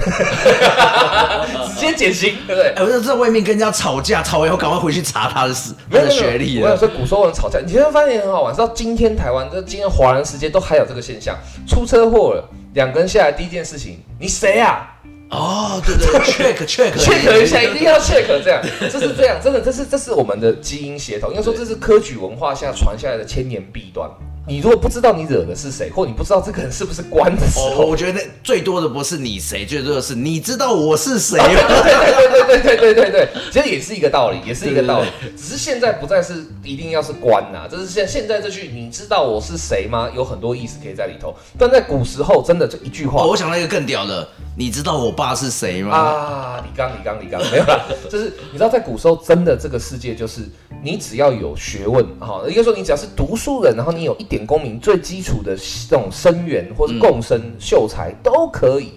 [1.73, 2.69] 直接减刑，对不对？
[2.75, 6.61] 哎，我在外面跟人家吵架，吵完以后赶快回去查他的事，他的学历。
[6.61, 8.53] 我有说，古时候人吵架，你会发现很好玩。
[8.53, 11.35] 知道今天台湾，这今天华人世界都还有这个现象，
[11.67, 14.87] 出车祸了，两个人下来第一件事情，你谁啊？
[15.33, 24.07] 哦，对对，check check check 一下，一定要 check 这样，这是这样，真的，这是这是我们的基因协同，应该说这是科举文化下传下来的千年弊端。
[24.45, 31.39] 你如果不知道你惹的是谁，或你不知道这个人是不是官的时候，哦、我觉得最多的不是你谁，最多的是你知道我是谁。
[31.39, 35.07] 对对对对对对对对对，其实也是一个道理，也是一个道理。
[35.37, 41.33] 只是现在不再是一定要是官呐、啊，就是现现在这句“你知道我是谁吗”有很多意思可以在里头。
[41.57, 43.23] 但在古时候，真的就一句话。
[43.23, 44.27] 哦、我想到一个更屌的，
[44.57, 45.95] 你知道我爸是谁吗？
[45.95, 50.41] 啊，李刚，李刚，李刚，没有啦， 就是你知道，在古时候，真的这个世界就是
[50.83, 55.55] 你只要有学问，哈，应该说你只要是读书人，然后你有一点公民，最基础的
[55.87, 58.93] 这种生源或者贡生秀才都可以，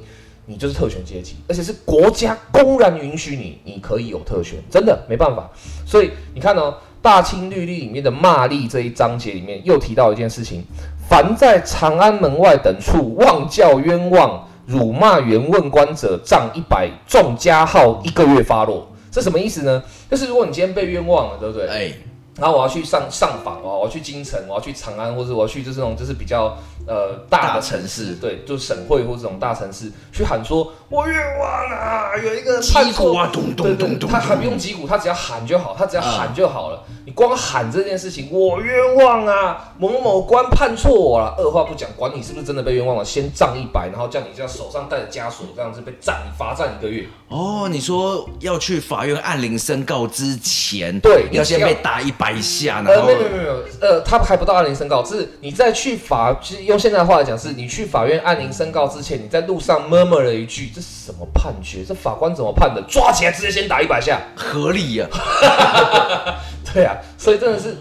[0.47, 5.51] 你就是特权阶级，而且是国家公然允许你，你可以有特权，真的没办法。
[5.85, 10.65] 所以你看、哦，《大清律例》里面的骂吏这一章节里面又提到一件事情：
[11.09, 18.91] 凡在长安门外等处妄教冤枉、辱骂原问官者，杖一百，重加号一个月发落。
[19.11, 19.83] 这什么意思呢？
[20.11, 21.69] 就是如果你今天被冤枉了，对不对？
[21.69, 21.93] 哎。
[22.39, 36.83] 然后我要去上上访哦，我要去京城，我要去长安，或者我要去就是这种就是比较呃大的城市，对，就是省会或这种大城市去喊说，我冤枉啊，有一个判错啊，咚咚咚咚，他还不用击鼓，他只要喊就好，他只要喊就好了。
[37.07, 47.07] 你光喊这件事情，我冤枉啊，某某官判错我了，二话不讲，管你是不是真的被冤枉了，先杖一百，然后叫你这样手上带着枷锁，这样子被杖，罚站一个月。
[47.29, 61.85] 哦，你说要去法院按铃申告之前，对，要先被打一百下，然后呃，没有没有没有，呃，他还不到按铃申告，是你在去法，其实用现在的话来讲，是你去法院按铃申告之前，你在路上 murmur 了一句，这是什么判决？
[61.87, 62.83] 这法官怎么判的？
[62.89, 66.41] 抓起来直接先打一百下，合理呀、啊。
[66.73, 67.77] 对啊，所以真的是，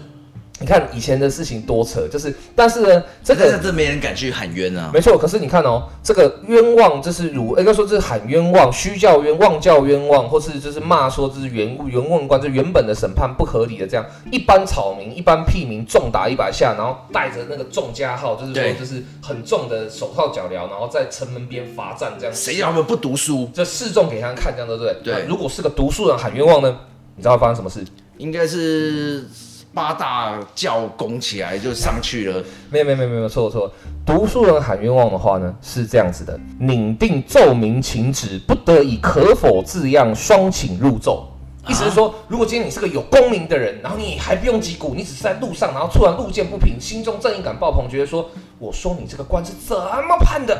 [0.58, 4.90] 你看以前的事情多扯，就是，但是呢，这个这没人敢去喊冤啊。
[4.92, 22.34] 没错，可是你看哦，这个冤枉就是如，应该说这是喊冤枉，虚叫冤枉叫冤枉，或是就是骂说这是原原问官，这原本的审判不合理的这样，一般草民、一般屁民重打一百下，然后带着那个重加号，就是说就是很重的手铐脚镣，然后在城门边罚站这样。
[22.34, 23.50] 谁让他们不读书？
[23.52, 24.96] 就示众给他们看，这样对不对？
[25.04, 25.26] 对。
[25.28, 26.78] 如果是个读书人喊冤枉呢？
[27.14, 27.84] 你知道会发生什么事？
[28.18, 29.26] 应该是
[29.76, 32.42] 八大教拱起来就上去了。
[32.70, 33.70] 没有没有没有没有错错，
[34.06, 41.30] 读书人喊冤枉的话呢，是这样子的：拟定奏明请旨，不得以可否字样双请入奏。
[41.68, 50.56] 意思是说，如果今天你是个有功名的人，然后你还不用击鼓，你只是在路上，然后突然路见不平，心中正义感爆棚，觉得说，我说你这个官是怎么判的？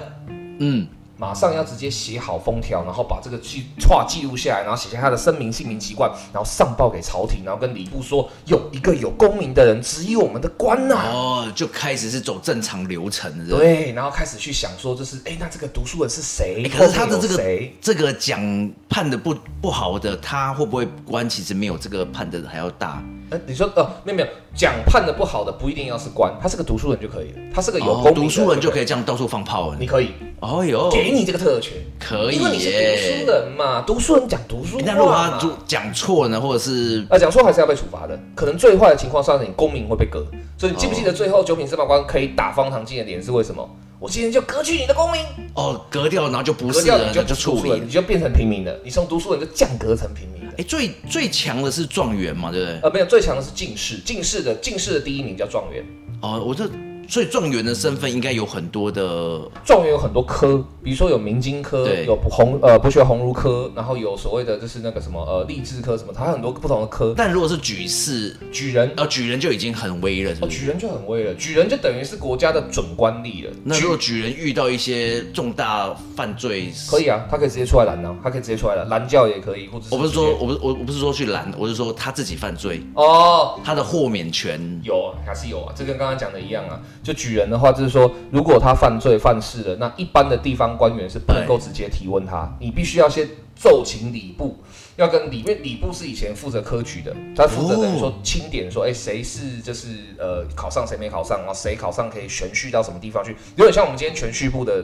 [0.59, 0.87] 嗯。
[1.19, 11.11] 马上要直接写好封条，然后把这个记话记录下来，然后写下他的声明、姓名、籍贯，然后上报给朝廷，然后跟礼部说，有一个有功名的人质疑我们的官呐、啊。
[11.13, 13.57] 哦，就开始是走正常流程的。
[13.57, 16.63] 对，然后开始去想说，就是哎，那这个读书人是谁？
[16.69, 17.43] 可是他的这个
[17.81, 23.03] 这个讲判的不不好的，他会不会官其实没有这个判的还要大？
[23.31, 29.77] 哎，你说哦，没有没有，讲判的不好的不一定要是官，他是个读书人就可以了，他是个有功名的、哦、读书人就可以这样到处放炮了。
[29.81, 32.39] 你可以，哦哟，给你这个特权，可以耶。
[32.39, 34.83] 因为你是读书人嘛，读书人讲读书话。
[34.85, 38.19] 那如果他讲错呢，或者是啊，讲错还是要被处罚的。
[38.35, 40.27] 可能最坏的情况是你公民会被革。
[40.59, 43.67] 所以你记不记得最后九品芝麻官可以打方唐镜的脸是为什么？
[43.99, 45.23] 我今天就革去你的公民
[45.55, 48.79] 哦，革掉，然后就不是了，你就就处理，你就变成平民了。
[48.85, 50.53] 你从读书人就降格成平民了。
[50.59, 52.81] 哎，最最强的是状元嘛，对不对？
[52.83, 55.83] 呃，没有，最强的是进士，进士的进士的第一名叫状元。
[56.21, 56.69] 哦，我这。
[57.09, 67.15] 所以状元的身份应该有很多的，状元有很多科，比如说有明经科，对有红呃不学鸿儒科，然后有所谓的就是那个什么呃励志科什么，它很多不同的科。
[67.17, 70.57] 但如果是举士、举人，呃举人就已经很威了是不是？
[70.57, 73.53] 哦，举人就很威了，举人就等于是国家的准官吏了。
[73.65, 85.73] 那如果举人遇到一些重大犯罪，可以啊，他可以直接出来拦呢，他可以直接出来拦，拦教也可以，或者我不是说我不是我我不是说去拦，我是说他自己犯罪哦，他的豁免权有还是有啊？
[85.77, 87.73] 这跟刚刚讲的一样啊，就举人的话。
[87.77, 94.57] 就是说，如果他犯罪犯事了，那一般的地方官员是不能够直接提问他，你必须要先奏请礼部，
[94.97, 99.89] 要跟里面礼部是以前负责科举的，他负责等于说清点说，哎，谁是就是
[100.19, 104.83] 呃考上，谁没考上，然后谁考上可以选序到什么地方去，有点像我们今天全序部的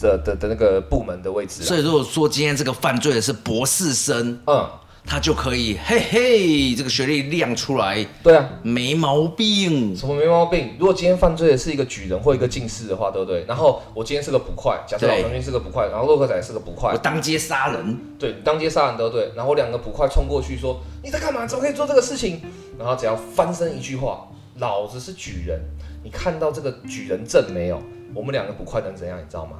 [0.00, 1.62] 的的的那个部门的位置。
[1.62, 4.66] 所以如果说今天这个犯罪的是博士生，嗯。
[5.10, 9.96] 他就可以嘿嘿，这个学历亮出来，对啊，没毛病。
[9.96, 10.76] 什么没毛病？
[10.78, 13.44] 如果今天犯罪的是一个举人或一个进士的话，对不对？
[13.44, 19.32] 然后我今天是个捕快，假设老将军是个捕快，然后洛克仔是个捕快，我当街杀人，对，当街杀人对不对？
[19.34, 21.44] 然后两个捕快冲过去说：“你在干嘛？
[21.44, 22.40] 怎么可以做这个事情？”
[22.78, 24.28] 然后只要翻身一句话
[24.60, 25.60] ：“老子是举人。”
[26.04, 27.82] 你看到这个举人证没有？
[28.14, 29.18] 我们两个捕快能怎样？
[29.18, 29.56] 你知道吗？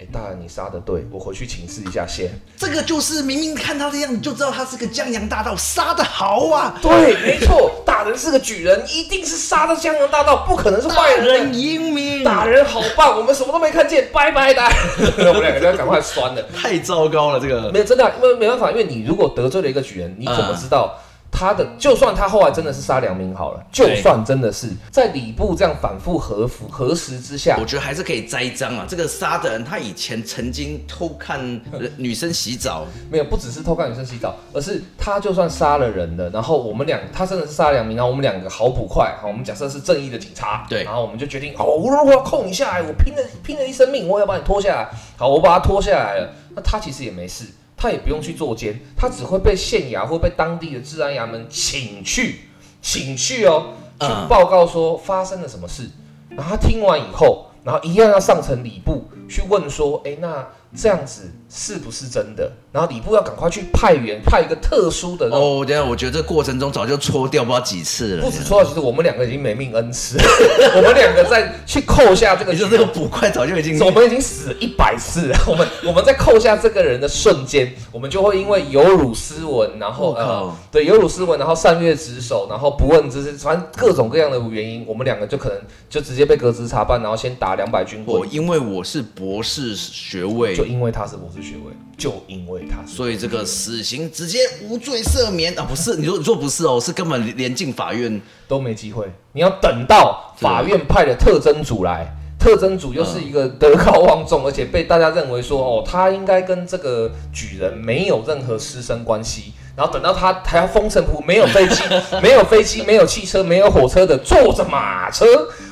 [0.00, 2.30] 哎，大人，你杀的对，我回去请示一下先。
[2.56, 6.78] 这个就是明明看他的样，子就知道他是个江洋大盗，杀的好啊！
[6.80, 11.26] 对，没错，大人是个举人，一定是杀的江洋大盗，不可能是坏人。
[11.26, 14.62] 大人英明，大人好棒，我们什么都没看见，拜拜的。
[15.26, 20.94] 我们两个就要赶快酸了，太糟糕了，这个没有真的，因为没办法，因为你如果得罪了一个举人，你怎么知道？
[20.96, 28.84] 嗯他的就算他后来真的是杀良民好了，就算真的是在礼部这样反复核符核实之下，我觉得还是可以栽赃啊。
[28.88, 31.38] 这个杀的人他以前曾经偷看
[31.96, 47.44] 女生洗澡，没有，不只是偷看女生洗澡，而是他就算杀了人了，然后我们两他真的是杀良民，然后我们两个好捕快，好，我们假设是正义的警察，对，然后我们就决定，哦，我如果要控你下来，我拼了拼了一生命，我要把你拖下来，好，我把他拖下来了，那他其实也没事。
[47.78, 52.40] 他也不用去坐监，他只会被县衙或被当地的治安衙门请去，
[52.82, 53.68] 请去哦，
[54.00, 55.88] 去报告说发生了什么事。
[56.30, 60.44] 然后他听完以后，然后一样要上呈礼部去问说，哎，那
[60.76, 62.50] 这样子是不是真的？
[62.70, 65.64] 然后礼部要赶快去派员，派一个特殊的哦。
[65.66, 68.22] 等下，我觉得这过程中早就搓掉不知道几次了。
[68.22, 70.18] 不止搓掉，其实我们两个已经没命恩赐。
[70.76, 75.38] 我们两个在去扣下这个，就是这个捕快早就已经，我们已经死了一百次了。
[75.48, 88.20] 我们我们在扣下这个人的瞬间，我们就会因为有辱斯文，然后、哦、呃，对，有辱斯文，然后擅越职守，然后不问这些，反正各种各样的原因，我们两个就可能就直接被革职查办，然后先打两百军棍。
[88.20, 92.96] 我因为我是博士学位，就因为他是博士学位，就因为他是。
[92.96, 95.64] 所以这个死刑直接无罪赦免啊？
[95.64, 99.08] 不是，你说你说不是哦，是根本连进法院都没机会。
[99.34, 109.52] 你要等到法院派的特征组来，特征组又是一个德高望重，而且被大家认为说哦，他应该跟这个举人没有任何师生关系。
[109.78, 111.84] 然后等到他还要风尘仆， 没有飞机，
[112.20, 115.24] 没有飞机，没有汽车，没有火车的，坐着马车。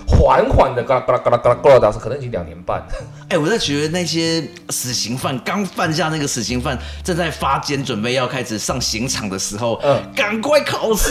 [0.09, 2.81] 缓缓的，嘎啦嘎啦嘎啦嘎啦，过了当时可能已经两年半。
[3.23, 4.41] 哎、欸，我在觉得那些
[4.71, 11.11] 死刑犯刚犯下那个死刑犯，正在发监准备要开始上刑场的时候，嗯，赶快考试，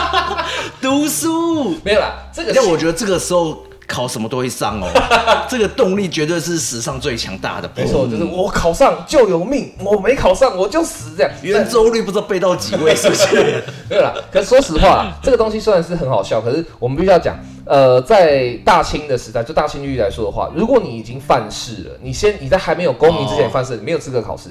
[0.80, 1.76] 读书。
[1.84, 2.54] 没有啦，这个。
[2.54, 4.88] 但我觉得这个时候考什么都会上哦，
[5.48, 7.70] 这个动力绝对是史上最强大的。
[7.74, 11.32] 没错，就是我考上就有命，我没考上我就死这样。
[11.42, 13.62] 圆周率不知道背到几位，是不是？
[13.88, 17.36] 没有啦，可是说实话， 这个东西虽然是很好笑，可是我们必须要讲。
[17.68, 24.50] 呃，在大清的时代，就大清律来说的话，如果你已经犯事了，你先你在还没有功名之前犯事，哦、你没有资格考试。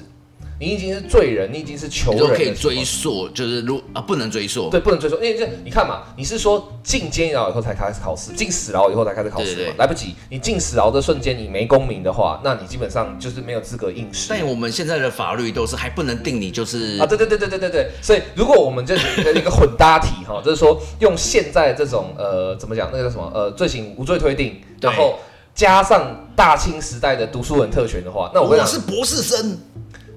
[0.58, 14.28] 你已经是罪人，你已经是囚人，可以追溯，就是如啊不能追溯，对，不能追溯，因为这你看嘛，你是说进监牢以后才开始考试，进死牢以后才开始考试嘛，来不及，你进死牢的瞬间你没功名的话，那你基本上就是没有资格应试。
[14.30, 25.20] 但我们现在的法律都是还不能定你就是啊，对对对对对对对，所以如果我们就是一个混搭题哈，就是说用现在这种呃怎么讲那个叫什么呃罪行无罪推定，然后
[25.54, 29.58] 加上大清时代的读书人特权的话，那我跟你讲，我是博士生。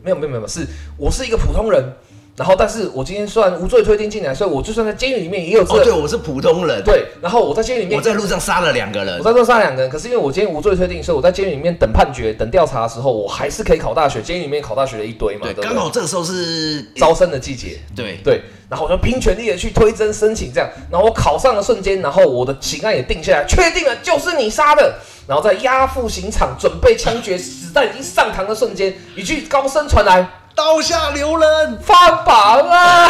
[0.03, 1.93] 没有没有没有，是我是一个普通人，
[2.39, 5.81] 然后但是我今天虽然无罪推定进来，所以我就算在监狱里面也有罪。
[5.81, 6.81] 哦，对，我是普通人。
[6.85, 14.23] 对，然后我在监狱里面，我在路上杀了两个人，我在路上杀了两个人，可是因为我今天无罪推定，所以我在监狱里面等判决、等调查的时候，我还是可以考大学。
[14.23, 17.79] 监狱里面考大学的一堆嘛，对，刚好这个时候是招生的季节。
[17.97, 24.95] 对对，然后我就拼全力的去推甄申请，这样，然后我考上的瞬间，然后我的刑案也定下来，确定了就是你杀的。
[25.27, 30.27] 然后在押赴刑场准备枪决，子弹已经上膛的瞬间，一句高声传来。
[30.59, 33.09] 刀下留人，翻榜啊！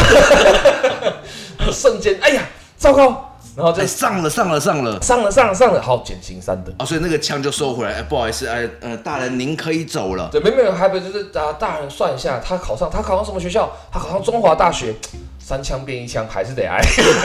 [1.73, 2.43] 瞬间，哎呀，
[2.77, 3.25] 糟糕！
[3.55, 6.85] 然后就上了，上了，上了，上了，上了，上了，好，减刑三等啊！
[6.85, 7.93] 所以那个枪就收回来。
[7.93, 10.29] 哎，不好意思，哎，呃，大人您可以走了。
[10.31, 11.51] 对，没没有，还不就是啊？
[11.59, 13.67] 大人算一下，他考上，他考上什么学校？
[13.91, 14.93] 他考上中华大学，
[15.39, 16.79] 三枪变一枪，还是得挨。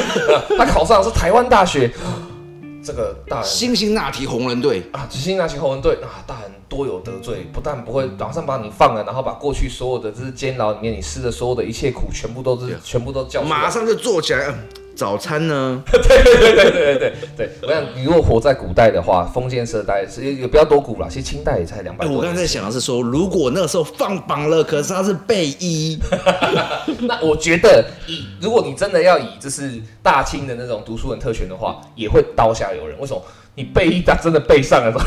[0.56, 1.92] 他考上的是台湾大学。
[2.84, 14.54] 这个大人，辛辛那提红人队啊，辛辛那提红人队啊，大人多有得罪，不但不会马上把你放了，然后把过去所有的这是监牢里面你吃的所有的一切苦，全部都是全部都叫马上就坐起来。
[14.94, 15.82] 早餐呢？
[15.90, 22.10] 对对对对对对对，我想你如果活在古代的话，封建时代是也不要多古了，其实清代也才两百、欸。
[22.10, 25.98] 我刚才想的是说，如果那个时候放榜了，可是他是被衣，
[27.02, 32.98] 那我觉得以如果你真的要以就是大清的那种读书人特权的话，也会刀下有人。
[32.98, 33.22] 为什么？
[33.56, 34.92] 你背一打真的背上了，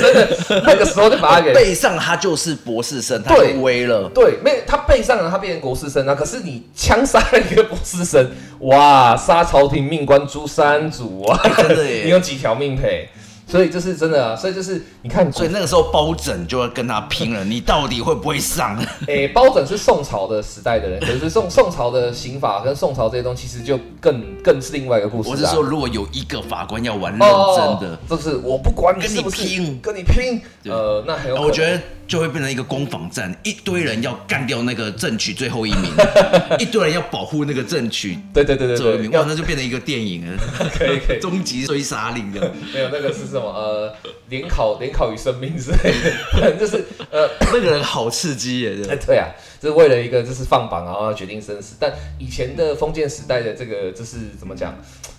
[0.00, 0.28] 真的
[0.64, 4.08] 那个时候就把他给背上，他就是博士生，他威了。
[4.14, 6.14] 对，没他背上了，他变成博士生啊。
[6.14, 8.30] 可是你枪杀了一个博士生，
[8.60, 11.40] 哇，杀朝廷命官诛三族啊！
[11.56, 13.08] 真的耶， 你有几条命赔？
[13.48, 14.36] 所以这是真的啊！
[14.36, 18.76] 所以就是你看，所以那个时候包拯就要跟他拼了， 你到底会不会上？
[19.08, 25.30] 哎、欸，包拯是宋朝的时代的人，可是宋宋朝的刑法跟宋朝这些东西，其实就更更是另外一个故事。
[25.30, 31.48] 我是说，如果有一个法官要玩认真的，就、哦、是我不管你是不是跟你拼，跟你拼，呃，那很有可能。
[31.48, 31.80] 我觉得。
[32.08, 35.92] 就会变成一个攻防战，一堆人要干掉那个正取最后一名，
[36.58, 40.36] 一堆人要保护那个正取对对对对最后一名，哇，那就变成一个电影了，
[40.76, 43.46] 可以可以， 终极追杀令的，没有那个是什么？
[43.52, 43.94] 呃，
[44.30, 45.92] 联考联考与生命之类
[46.40, 49.28] 的，就是呃那个人好刺激耶，对对啊，
[49.60, 54.74] 就是为了一个就是放榜然后要决定生死，但以前的封建时代的这个就是怎么讲？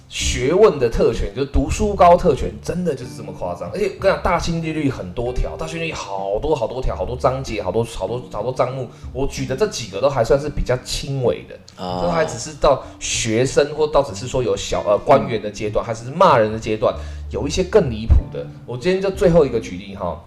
[0.10, 3.70] 学问的特权，就是读书高特权，真的就是这么夸张。
[3.72, 8.90] 而且我跟你讲，大清律律很多条，大清律律好多好多条，好多章节，好多好多好多章目。
[9.14, 16.92] 我举的这几个都还算是比较轻微的，啊，都还只是到学生或到只是说有小呃官员的阶段，还是骂人的阶段。
[17.30, 20.20] 有一些更离谱的，我今天就最后一个举例哈。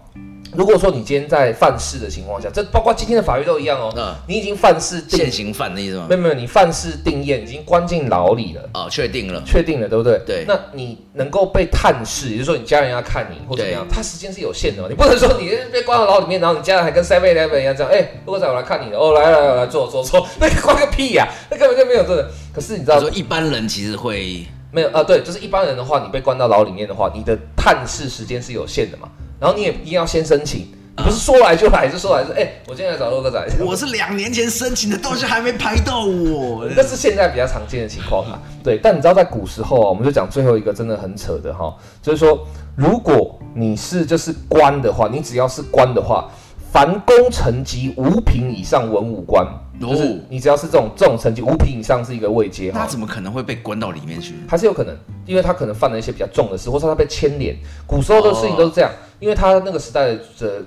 [0.55, 3.93] 如果说你今天在犯事的情况下，这包括今天的法律都一样哦。
[3.95, 6.05] 嗯，你已经犯事现行犯的意思吗？
[6.09, 8.61] 没有没有，你犯事定验，已经关进牢里了。
[8.73, 10.19] 哦，确定了，确定了，对不对？
[10.25, 10.45] 对。
[10.47, 14.87] 那你能够被探视，也就是说你家人要看你或怎么样，他时间是有限的嘛？
[14.89, 22.29] 你不能说你被关到牢里面，然后你家人还跟 Seven Eleven 一样这样，哎，如果在我来看你的，哦，来来来来坐坐坐， 那个关个屁呀，那根本就没有这个。
[22.53, 25.03] 可是你知道，说一般人其实会没有啊？
[25.03, 29.09] 对，就是一般人的话，你被关到牢里面的话，你的探视时间是有限的嘛？
[29.43, 30.65] 然后你也一定要先申请。
[30.95, 33.45] 不是说来就来，是说来说，哎、欸，我今天来找洛哥仔。
[33.59, 36.65] 我是两年前申请的，到现在还没排到我。
[36.77, 38.39] 那是现在比较常见的情况哈。
[38.63, 46.29] 对，但你知道在古时候啊，我们就讲最后一个真的很扯的哈，就是说，如果你是就是官的话，你只要是官的话，
[46.71, 49.45] 凡功成绩五品以上文武官。
[49.81, 54.35] 就是你只要是这种这种成绩五品以上是一个位阶，他怎么可能会被关到里面去？
[54.47, 57.53] 还是有可能，因为他可能犯了一些比较重的事，或者他被牵连。
[57.85, 58.89] 古时候的事情都是这样，
[59.23, 60.19] 因为他那个时代的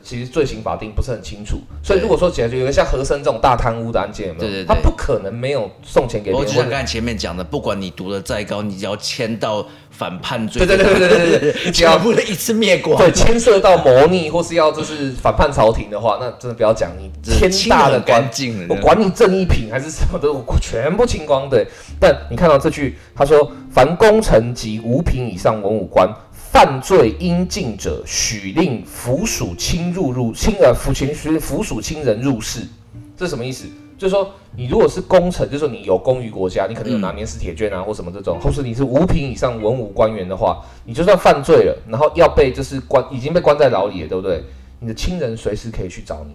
[0.02, 4.46] 其实罪行法定不是很清楚，所以如果说起来就有个像和珅这种大贪污的案件，有没有？
[4.46, 6.40] 对对对，他不可能没有送钱给别人。
[6.40, 18.26] 我就像刚才前面讲的，不管你读的再高，你只要牵到反叛罪，对对对对对对，你只要不能 一次灭光，对，牵涉到谋逆或是要就是反叛朝廷的话，那真的不要讲你天大的官，
[18.68, 18.96] 我管。
[18.98, 20.28] 你正一品还是什么的，
[20.58, 21.66] 全部清光对。
[22.00, 26.08] 但你看到这句，他说：“凡功臣及五品以上文武官，
[26.56, 32.66] 犯罪应尽者，许令附属亲入入亲呃附亲属抚属亲人入室。”
[33.14, 33.66] 这是什么意思？
[33.98, 44.42] 就是说，你如果是功臣，就是说你有功于国家，你可能有拿免死铁券啊，或什么这种，或是你是五品以上文武官员的话，你就算犯罪了，然后要被就是关已经被关在牢里了，对不对？
[44.80, 46.34] 你的亲人随时可以去找你。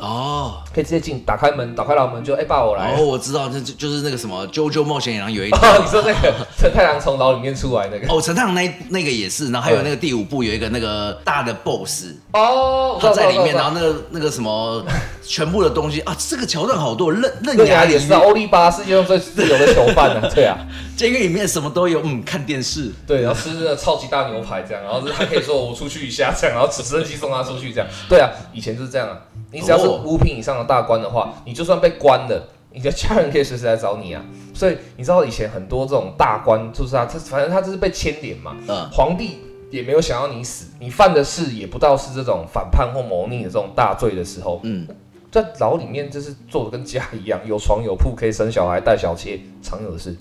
[0.00, 2.94] 哦，可以直接进，打开门，打开牢门就哎，爸我来。
[2.94, 5.50] 哦，我知道，就就是那个什么《啾啾冒险野狼》有一。
[5.50, 8.06] 哦， 你说那个陈太郎从牢里面出来那个？
[8.12, 14.82] 哦，陈太郎那那个也是，然后还有那个第五部有一个那个大的 BOSS 哦，他在里面，然后那个那个什么
[15.22, 20.56] 全部的东西啊，这个桥段好多，刃刃牙也是啊，欧利巴世界上最自由的囚犯啊，对啊，
[21.00, 29.18] 监狱里面什么都有，嗯，看电视，对，然后吃那个超级大牛排这样，然后还可以说我出去一下这样，然后直升机送他出去这样，对啊，以前就是这样啊，
[29.50, 34.22] 你只要是五品以上的大官的话，你就算被关了，你的家人可以随时来找你啊。
[34.52, 38.54] 所以你知道以前很多这种大官就是啊，他反正他就是被牵连嘛。
[38.68, 38.86] 嗯。
[38.92, 39.38] 皇帝
[39.70, 44.86] 也没有想要你死，你犯的事也不到是这种反叛或谋逆的这种大罪的时候，嗯，
[45.32, 50.14] 在牢里面就是做的跟家一样，有床有铺，可以生小孩带小妾，常有的事。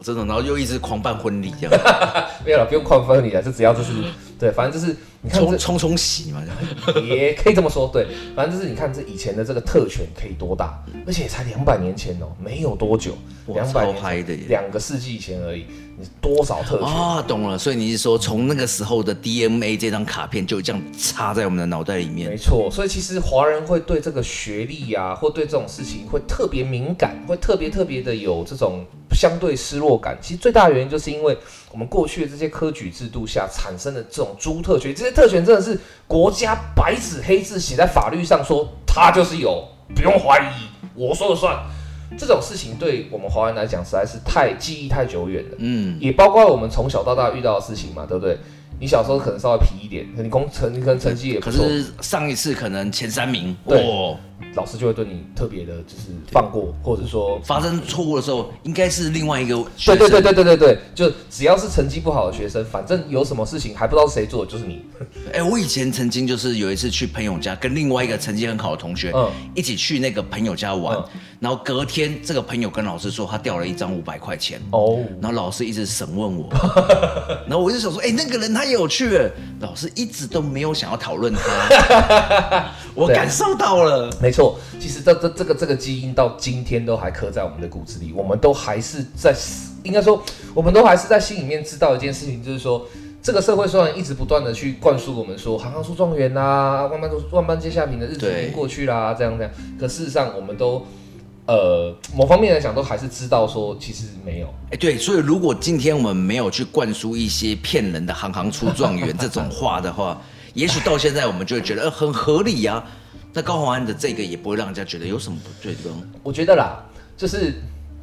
[0.00, 1.80] 真的，然后又一直狂办婚礼这样。
[2.44, 3.92] 没有了，不用狂办婚礼了，就只要就是
[4.38, 4.96] 对，反正就是。
[5.32, 6.42] 冲冲冲洗嘛，
[7.04, 7.88] 也可以这么说。
[7.92, 13.16] 对，反正就是你看这以前的这个特权可以多大，而且才两百年前哦，没有多久，
[13.48, 15.64] 两百年，两个世纪以前而已。
[15.98, 17.22] 你多少特权啊？
[17.22, 17.56] 懂了。
[17.56, 22.28] 所以你是说，从那个时候的 DMA 这张卡片就这样插在我们的脑袋里面？
[22.28, 22.68] 没错。
[22.70, 30.18] 所以其实华人会对这个学历啊，或对这种事情会特别敏感，会特别特别的有这种相对失落感。
[30.20, 31.34] 其实最大的原因就是因为
[31.72, 35.14] 我们过去的这些科举制度下产生的这种猪特权，这些。
[35.14, 41.56] 特权真的是国家白纸黑字写在法律上，说他就是有，不用怀疑，我说了算。
[42.16, 45.56] 这种事情对我们华人来讲实在是太记忆太久远了。
[45.58, 48.38] 嗯，也包括我们从小到大遇到的事情嘛，对不对？
[48.78, 53.82] 你小时候可能稍微皮一点，你工成你可能成绩也不错，可是上一次可能前三名，对。
[53.82, 54.16] 哦
[54.54, 59.98] 老师就会对你特别的，就是放过，或者说发生错误的时候，应该是另外一个学生。
[59.98, 64.82] 对对对对对对对，就只要是成绩不好的学生，反正有什么事情还不知道是谁做的，就是你。
[65.26, 71.04] 哎、欸，我以前曾经就是有一次去朋友家，跟另外一个成绩很好的同学，嗯，一起去那个朋友家玩，嗯、
[71.40, 76.48] 然后隔天这个朋友跟老师说他掉了一张五百块钱，哦，然后老师一直审问我，
[77.46, 79.18] 然后我就想说，哎、欸，那个人他也有去，
[79.60, 84.58] 老师一直都没有想要讨论他，我感受到了，没错。
[84.80, 89.32] 其实这这这个这个基因到今天都还刻在我们的骨子里，我们都还是在，
[89.84, 90.20] 应该说，
[90.52, 92.84] 我们都还是在心里面知道一件事情，就是说，
[93.22, 100.84] 这个社会虽然一直不断的去灌输我们说，行行出状元呐，万般都万般皆下品的日子已经过去啦，这样这样，可事实上我们都，
[101.46, 110.20] 呃，某方面来讲都还是知道说，其实没有，哎，对，所以如果今天我们没有去灌输一些骗人的行行出状元这种话的话，
[110.54, 112.84] 也许到现在我们就会觉得，呃，很合理呀、啊。
[113.36, 115.90] 那高宏安的这个也不会让人家觉得有什么不对的。
[116.22, 116.82] 我觉得啦，
[117.18, 117.54] 就是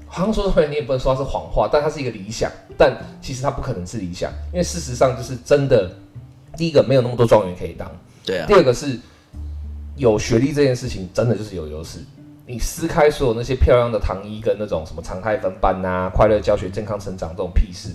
[0.05, 5.91] 好像说出来你也不能说它是谎话，但它是一个理想，但其实它不可能是理想，因为事实上就是真的。
[6.55, 7.91] 第一个没有那么多状元可以当，
[8.23, 8.45] 对啊。
[8.45, 8.99] 第二个是
[9.95, 11.97] 有学历这件事情真的就是有优势。
[12.45, 17.89] 你撕开所有那些漂亮的糖衣跟那种什么常态分班呐、啊、快乐教学、健康成长这种屁事，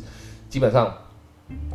[0.50, 0.92] 基本上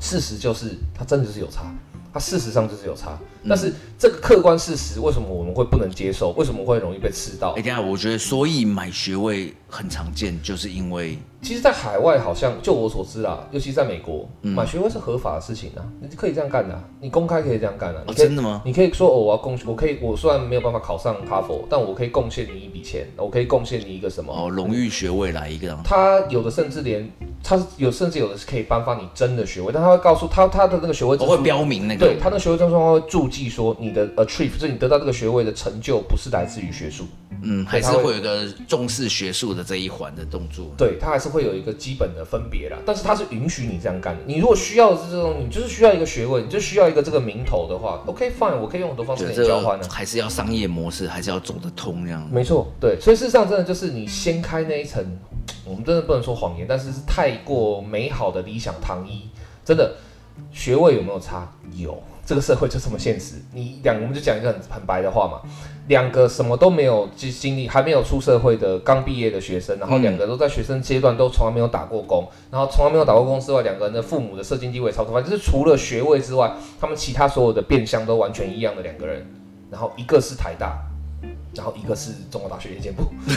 [0.02, 1.74] 事实就是它真的就是有差。
[2.14, 3.18] 它事实上就是有差，
[3.50, 6.30] 但是这个客观事实为什么我们会不能接受？
[6.38, 7.54] 为什么会容易被刺到？
[7.54, 18.14] 哎，等下，我觉得所以买学位很常见，就是因为其实，在海外好像就我所知啊，尤其是在美国，嗯、买学位是合法的事情啊，你可以这样干的、啊，你公开可以这样干的、啊哦。
[18.14, 18.62] 真的吗？
[18.66, 24.34] 你可以说哦，我要贡献，我可以，我虽然没有办法考上哈佛，但我可以贡献你一笔钱，我可以贡献你一个什么？
[24.34, 25.78] 哦，荣誉学位来一个。
[25.84, 27.12] 他有的甚至连。
[27.46, 37.04] 他有，甚至有的是可以颁发你真的学位，但他会告诉他他的那个学位证书会标明那个，对他的学位证书会注记说你的 achieve，就是你得到这个学位的成就不是来自于学术，
[37.44, 44.24] 嗯，还是会有一个重视学术的这一环的动作，对他还是会有一个基本的分别啦，但是他是允许你这样干的。
[44.26, 52.28] 你如果需要的是这种，你就是需要一个学位，你就需要一个这个名头的话，OK fine，我可以用很多方式跟你交换呢，还是要商业模式，还是要走得通这样。
[52.32, 55.04] 没错，对，所以事实上真的就是你掀开那一层。
[55.66, 59.30] 我们真的不能说谎言，但是是太过美好的理想糖衣，
[59.66, 59.96] 真的
[60.52, 61.52] 学位有没有差？
[61.76, 63.36] 有，这个社会就这么现实。
[63.54, 65.42] 你两，我们就讲一个很很白的话嘛，
[65.88, 79.26] 两个什么都没有经历，还没有出社会的刚毕业的学生，然后两个都在学生阶段都从来没有打过工，然后从来没有打过工之外，两个人的父母的社经地位超高，反正就是除了学位之外，他们其他所有的变相都完全一样的两个人，
[79.70, 80.78] 然后一个是台大。
[81.56, 83.04] 然后一个是中国大学夜间部，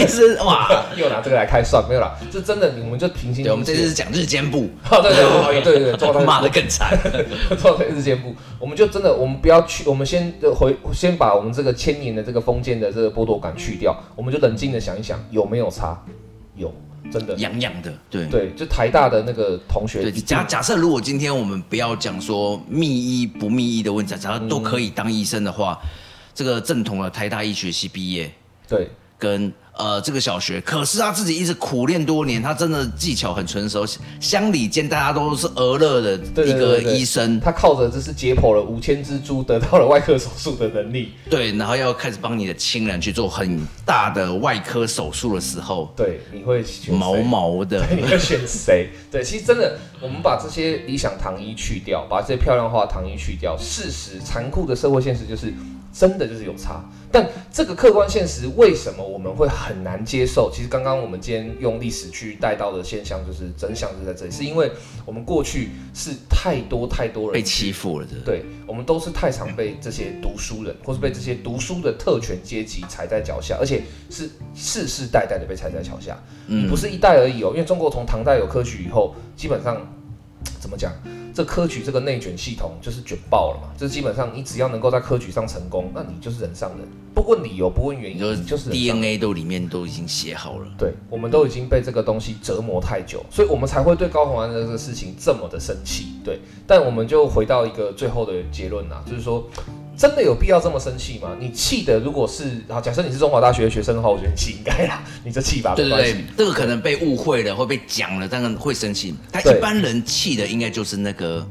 [0.00, 3.44] 意思哇，又拿这个来开涮，没有啦，这真的，我们就平心。
[3.44, 6.98] 对，我们这次是讲日间部，对对对对对， 中国大学骂的更惨，
[7.62, 15.96] 中国日间部，我们就真的，我们不要去，我们先回，先把我们这个千年的这个封建的这个剥夺感去掉，我们就冷静的想一想，有没有差？
[16.56, 16.74] 有，
[17.12, 18.26] 真的，痒痒的，对。
[18.26, 25.78] 对，就台大的那个同学，假假设如果今天我们不要讲说密医不密医的问题，假设都可以当医生的话。
[26.36, 28.30] 这个正统的台大医学系毕业，
[28.68, 29.52] 对，跟。
[29.78, 33.84] 呃，这个小学，可是他自己一直苦练多年，他真的技巧很纯熟。
[34.18, 36.16] 乡里间大家都是俄乐的
[36.46, 41.12] 一个医生，他靠着这是解剖了五千只猪，得到了外科手术的能力。
[41.28, 48.88] 对，然后要开始帮你的亲人去做很大的外科手术的时候，对，你会选毛毛的，你会选谁？
[49.12, 55.52] 对，其实真的，我们把这些理想糖衣去掉，把这些漂亮话糖衣去掉，事实残酷的社会现实就是。
[55.98, 60.50] 真的就是有差，但这个客观现实为什么我们会很难接受？
[60.52, 64.70] 其实刚刚我们今天用历史去带到的现象，就是真相就在这里，是因为
[65.06, 79.80] 我们过去是太多太多人被欺负了的，对，我们都是太常被这些读书人，或是被这些读书的特权阶级踩在脚下，而且是世世代代的被踩在脚下，嗯，不是一代而已哦，因为中国从唐代有科举以后，基本上
[80.60, 80.92] 怎么讲？
[81.36, 90.66] 这科举这个内卷系统就是卷爆了嘛，就是基本上你只要能够在科举上成功，那你就是人上人，不问理由，不问原因，就是就是 DNA 都里面都已经写好了。
[90.78, 96.14] 对，我们都已经被这个东西折磨太久，所以我们才会对高红安的这个事情这么的生气。
[96.24, 99.46] 对，但我们就回到一个最后的结论啊，就是说。
[99.96, 101.36] 真的有必要这么生气吗？
[101.40, 109.14] 你气的如果是，啊，假设你是中华大学的学生的话，我觉得你气应该啦， 你这气吧，对对对，这个可能被误会了，会被讲了，当然会生气。
[109.32, 111.46] 但一般人气的应该就是那个。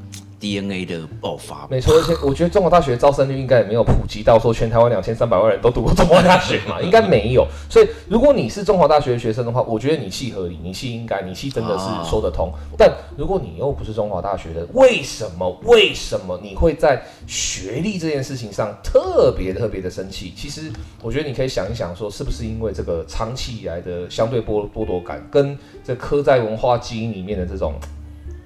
[0.46, 7.48] DNA 的爆发，没错，而且我觉得中国大学招生率应该也没有普及到说全台湾两千三百万人都读过中华大学嘛， 应该没有。
[7.68, 12.54] 所以如果你是中华大学的学生的话，我觉得你气合理，你气应该，你气真的是说得通。
[12.78, 15.50] 但如果你又不是中华大学的，为什么？
[15.64, 20.32] 为什么你会在学历这件事情上特别特别的生气？
[20.38, 20.72] 其实
[21.02, 27.74] 我觉得你可以想一想，说是不是因为这个长期以来的相对剥剥夺感，跟这刻在文化基因里面的这种。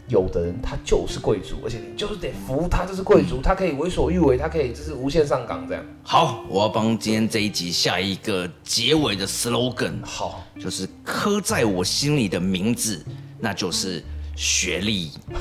[0.10, 5.84] 有的人他就是贵族，而且你就是得服他，就是贵族，他可以为所欲为，他可以就是无限上纲这样。
[6.04, 13.06] 好，我要帮今天这一集下一个结尾的 slogan，好，就是刻在我心里的名字，
[13.40, 14.04] 那就是
[14.36, 15.12] 学历。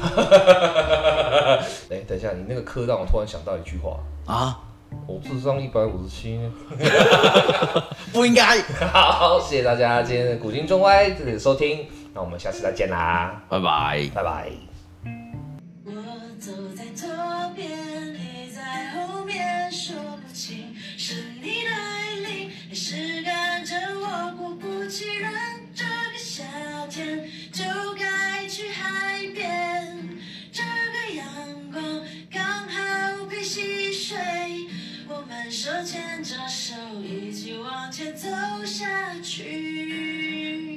[1.90, 4.60] 哎，等一下，你那个刻让我突然想到一句话啊，
[5.06, 6.38] 我智商一百五十七，
[8.12, 8.60] 不应该。
[8.92, 11.86] 好，谢谢大家今天的古今中外这里的收听。
[12.18, 13.40] 那我们下次再见啦。
[13.48, 14.10] 拜拜。
[14.12, 14.50] 拜拜。
[15.84, 15.92] 我
[16.40, 17.06] 走在左
[18.12, 18.60] 你在
[20.16, 21.62] 不清是你
[22.74, 23.24] 是
[24.36, 24.84] 我不
[26.18, 26.42] 夏
[26.90, 27.62] 天就
[28.48, 29.24] 去海
[32.32, 32.80] 光好
[35.08, 38.28] 我手牵着手一起往前走
[38.64, 40.67] 下去。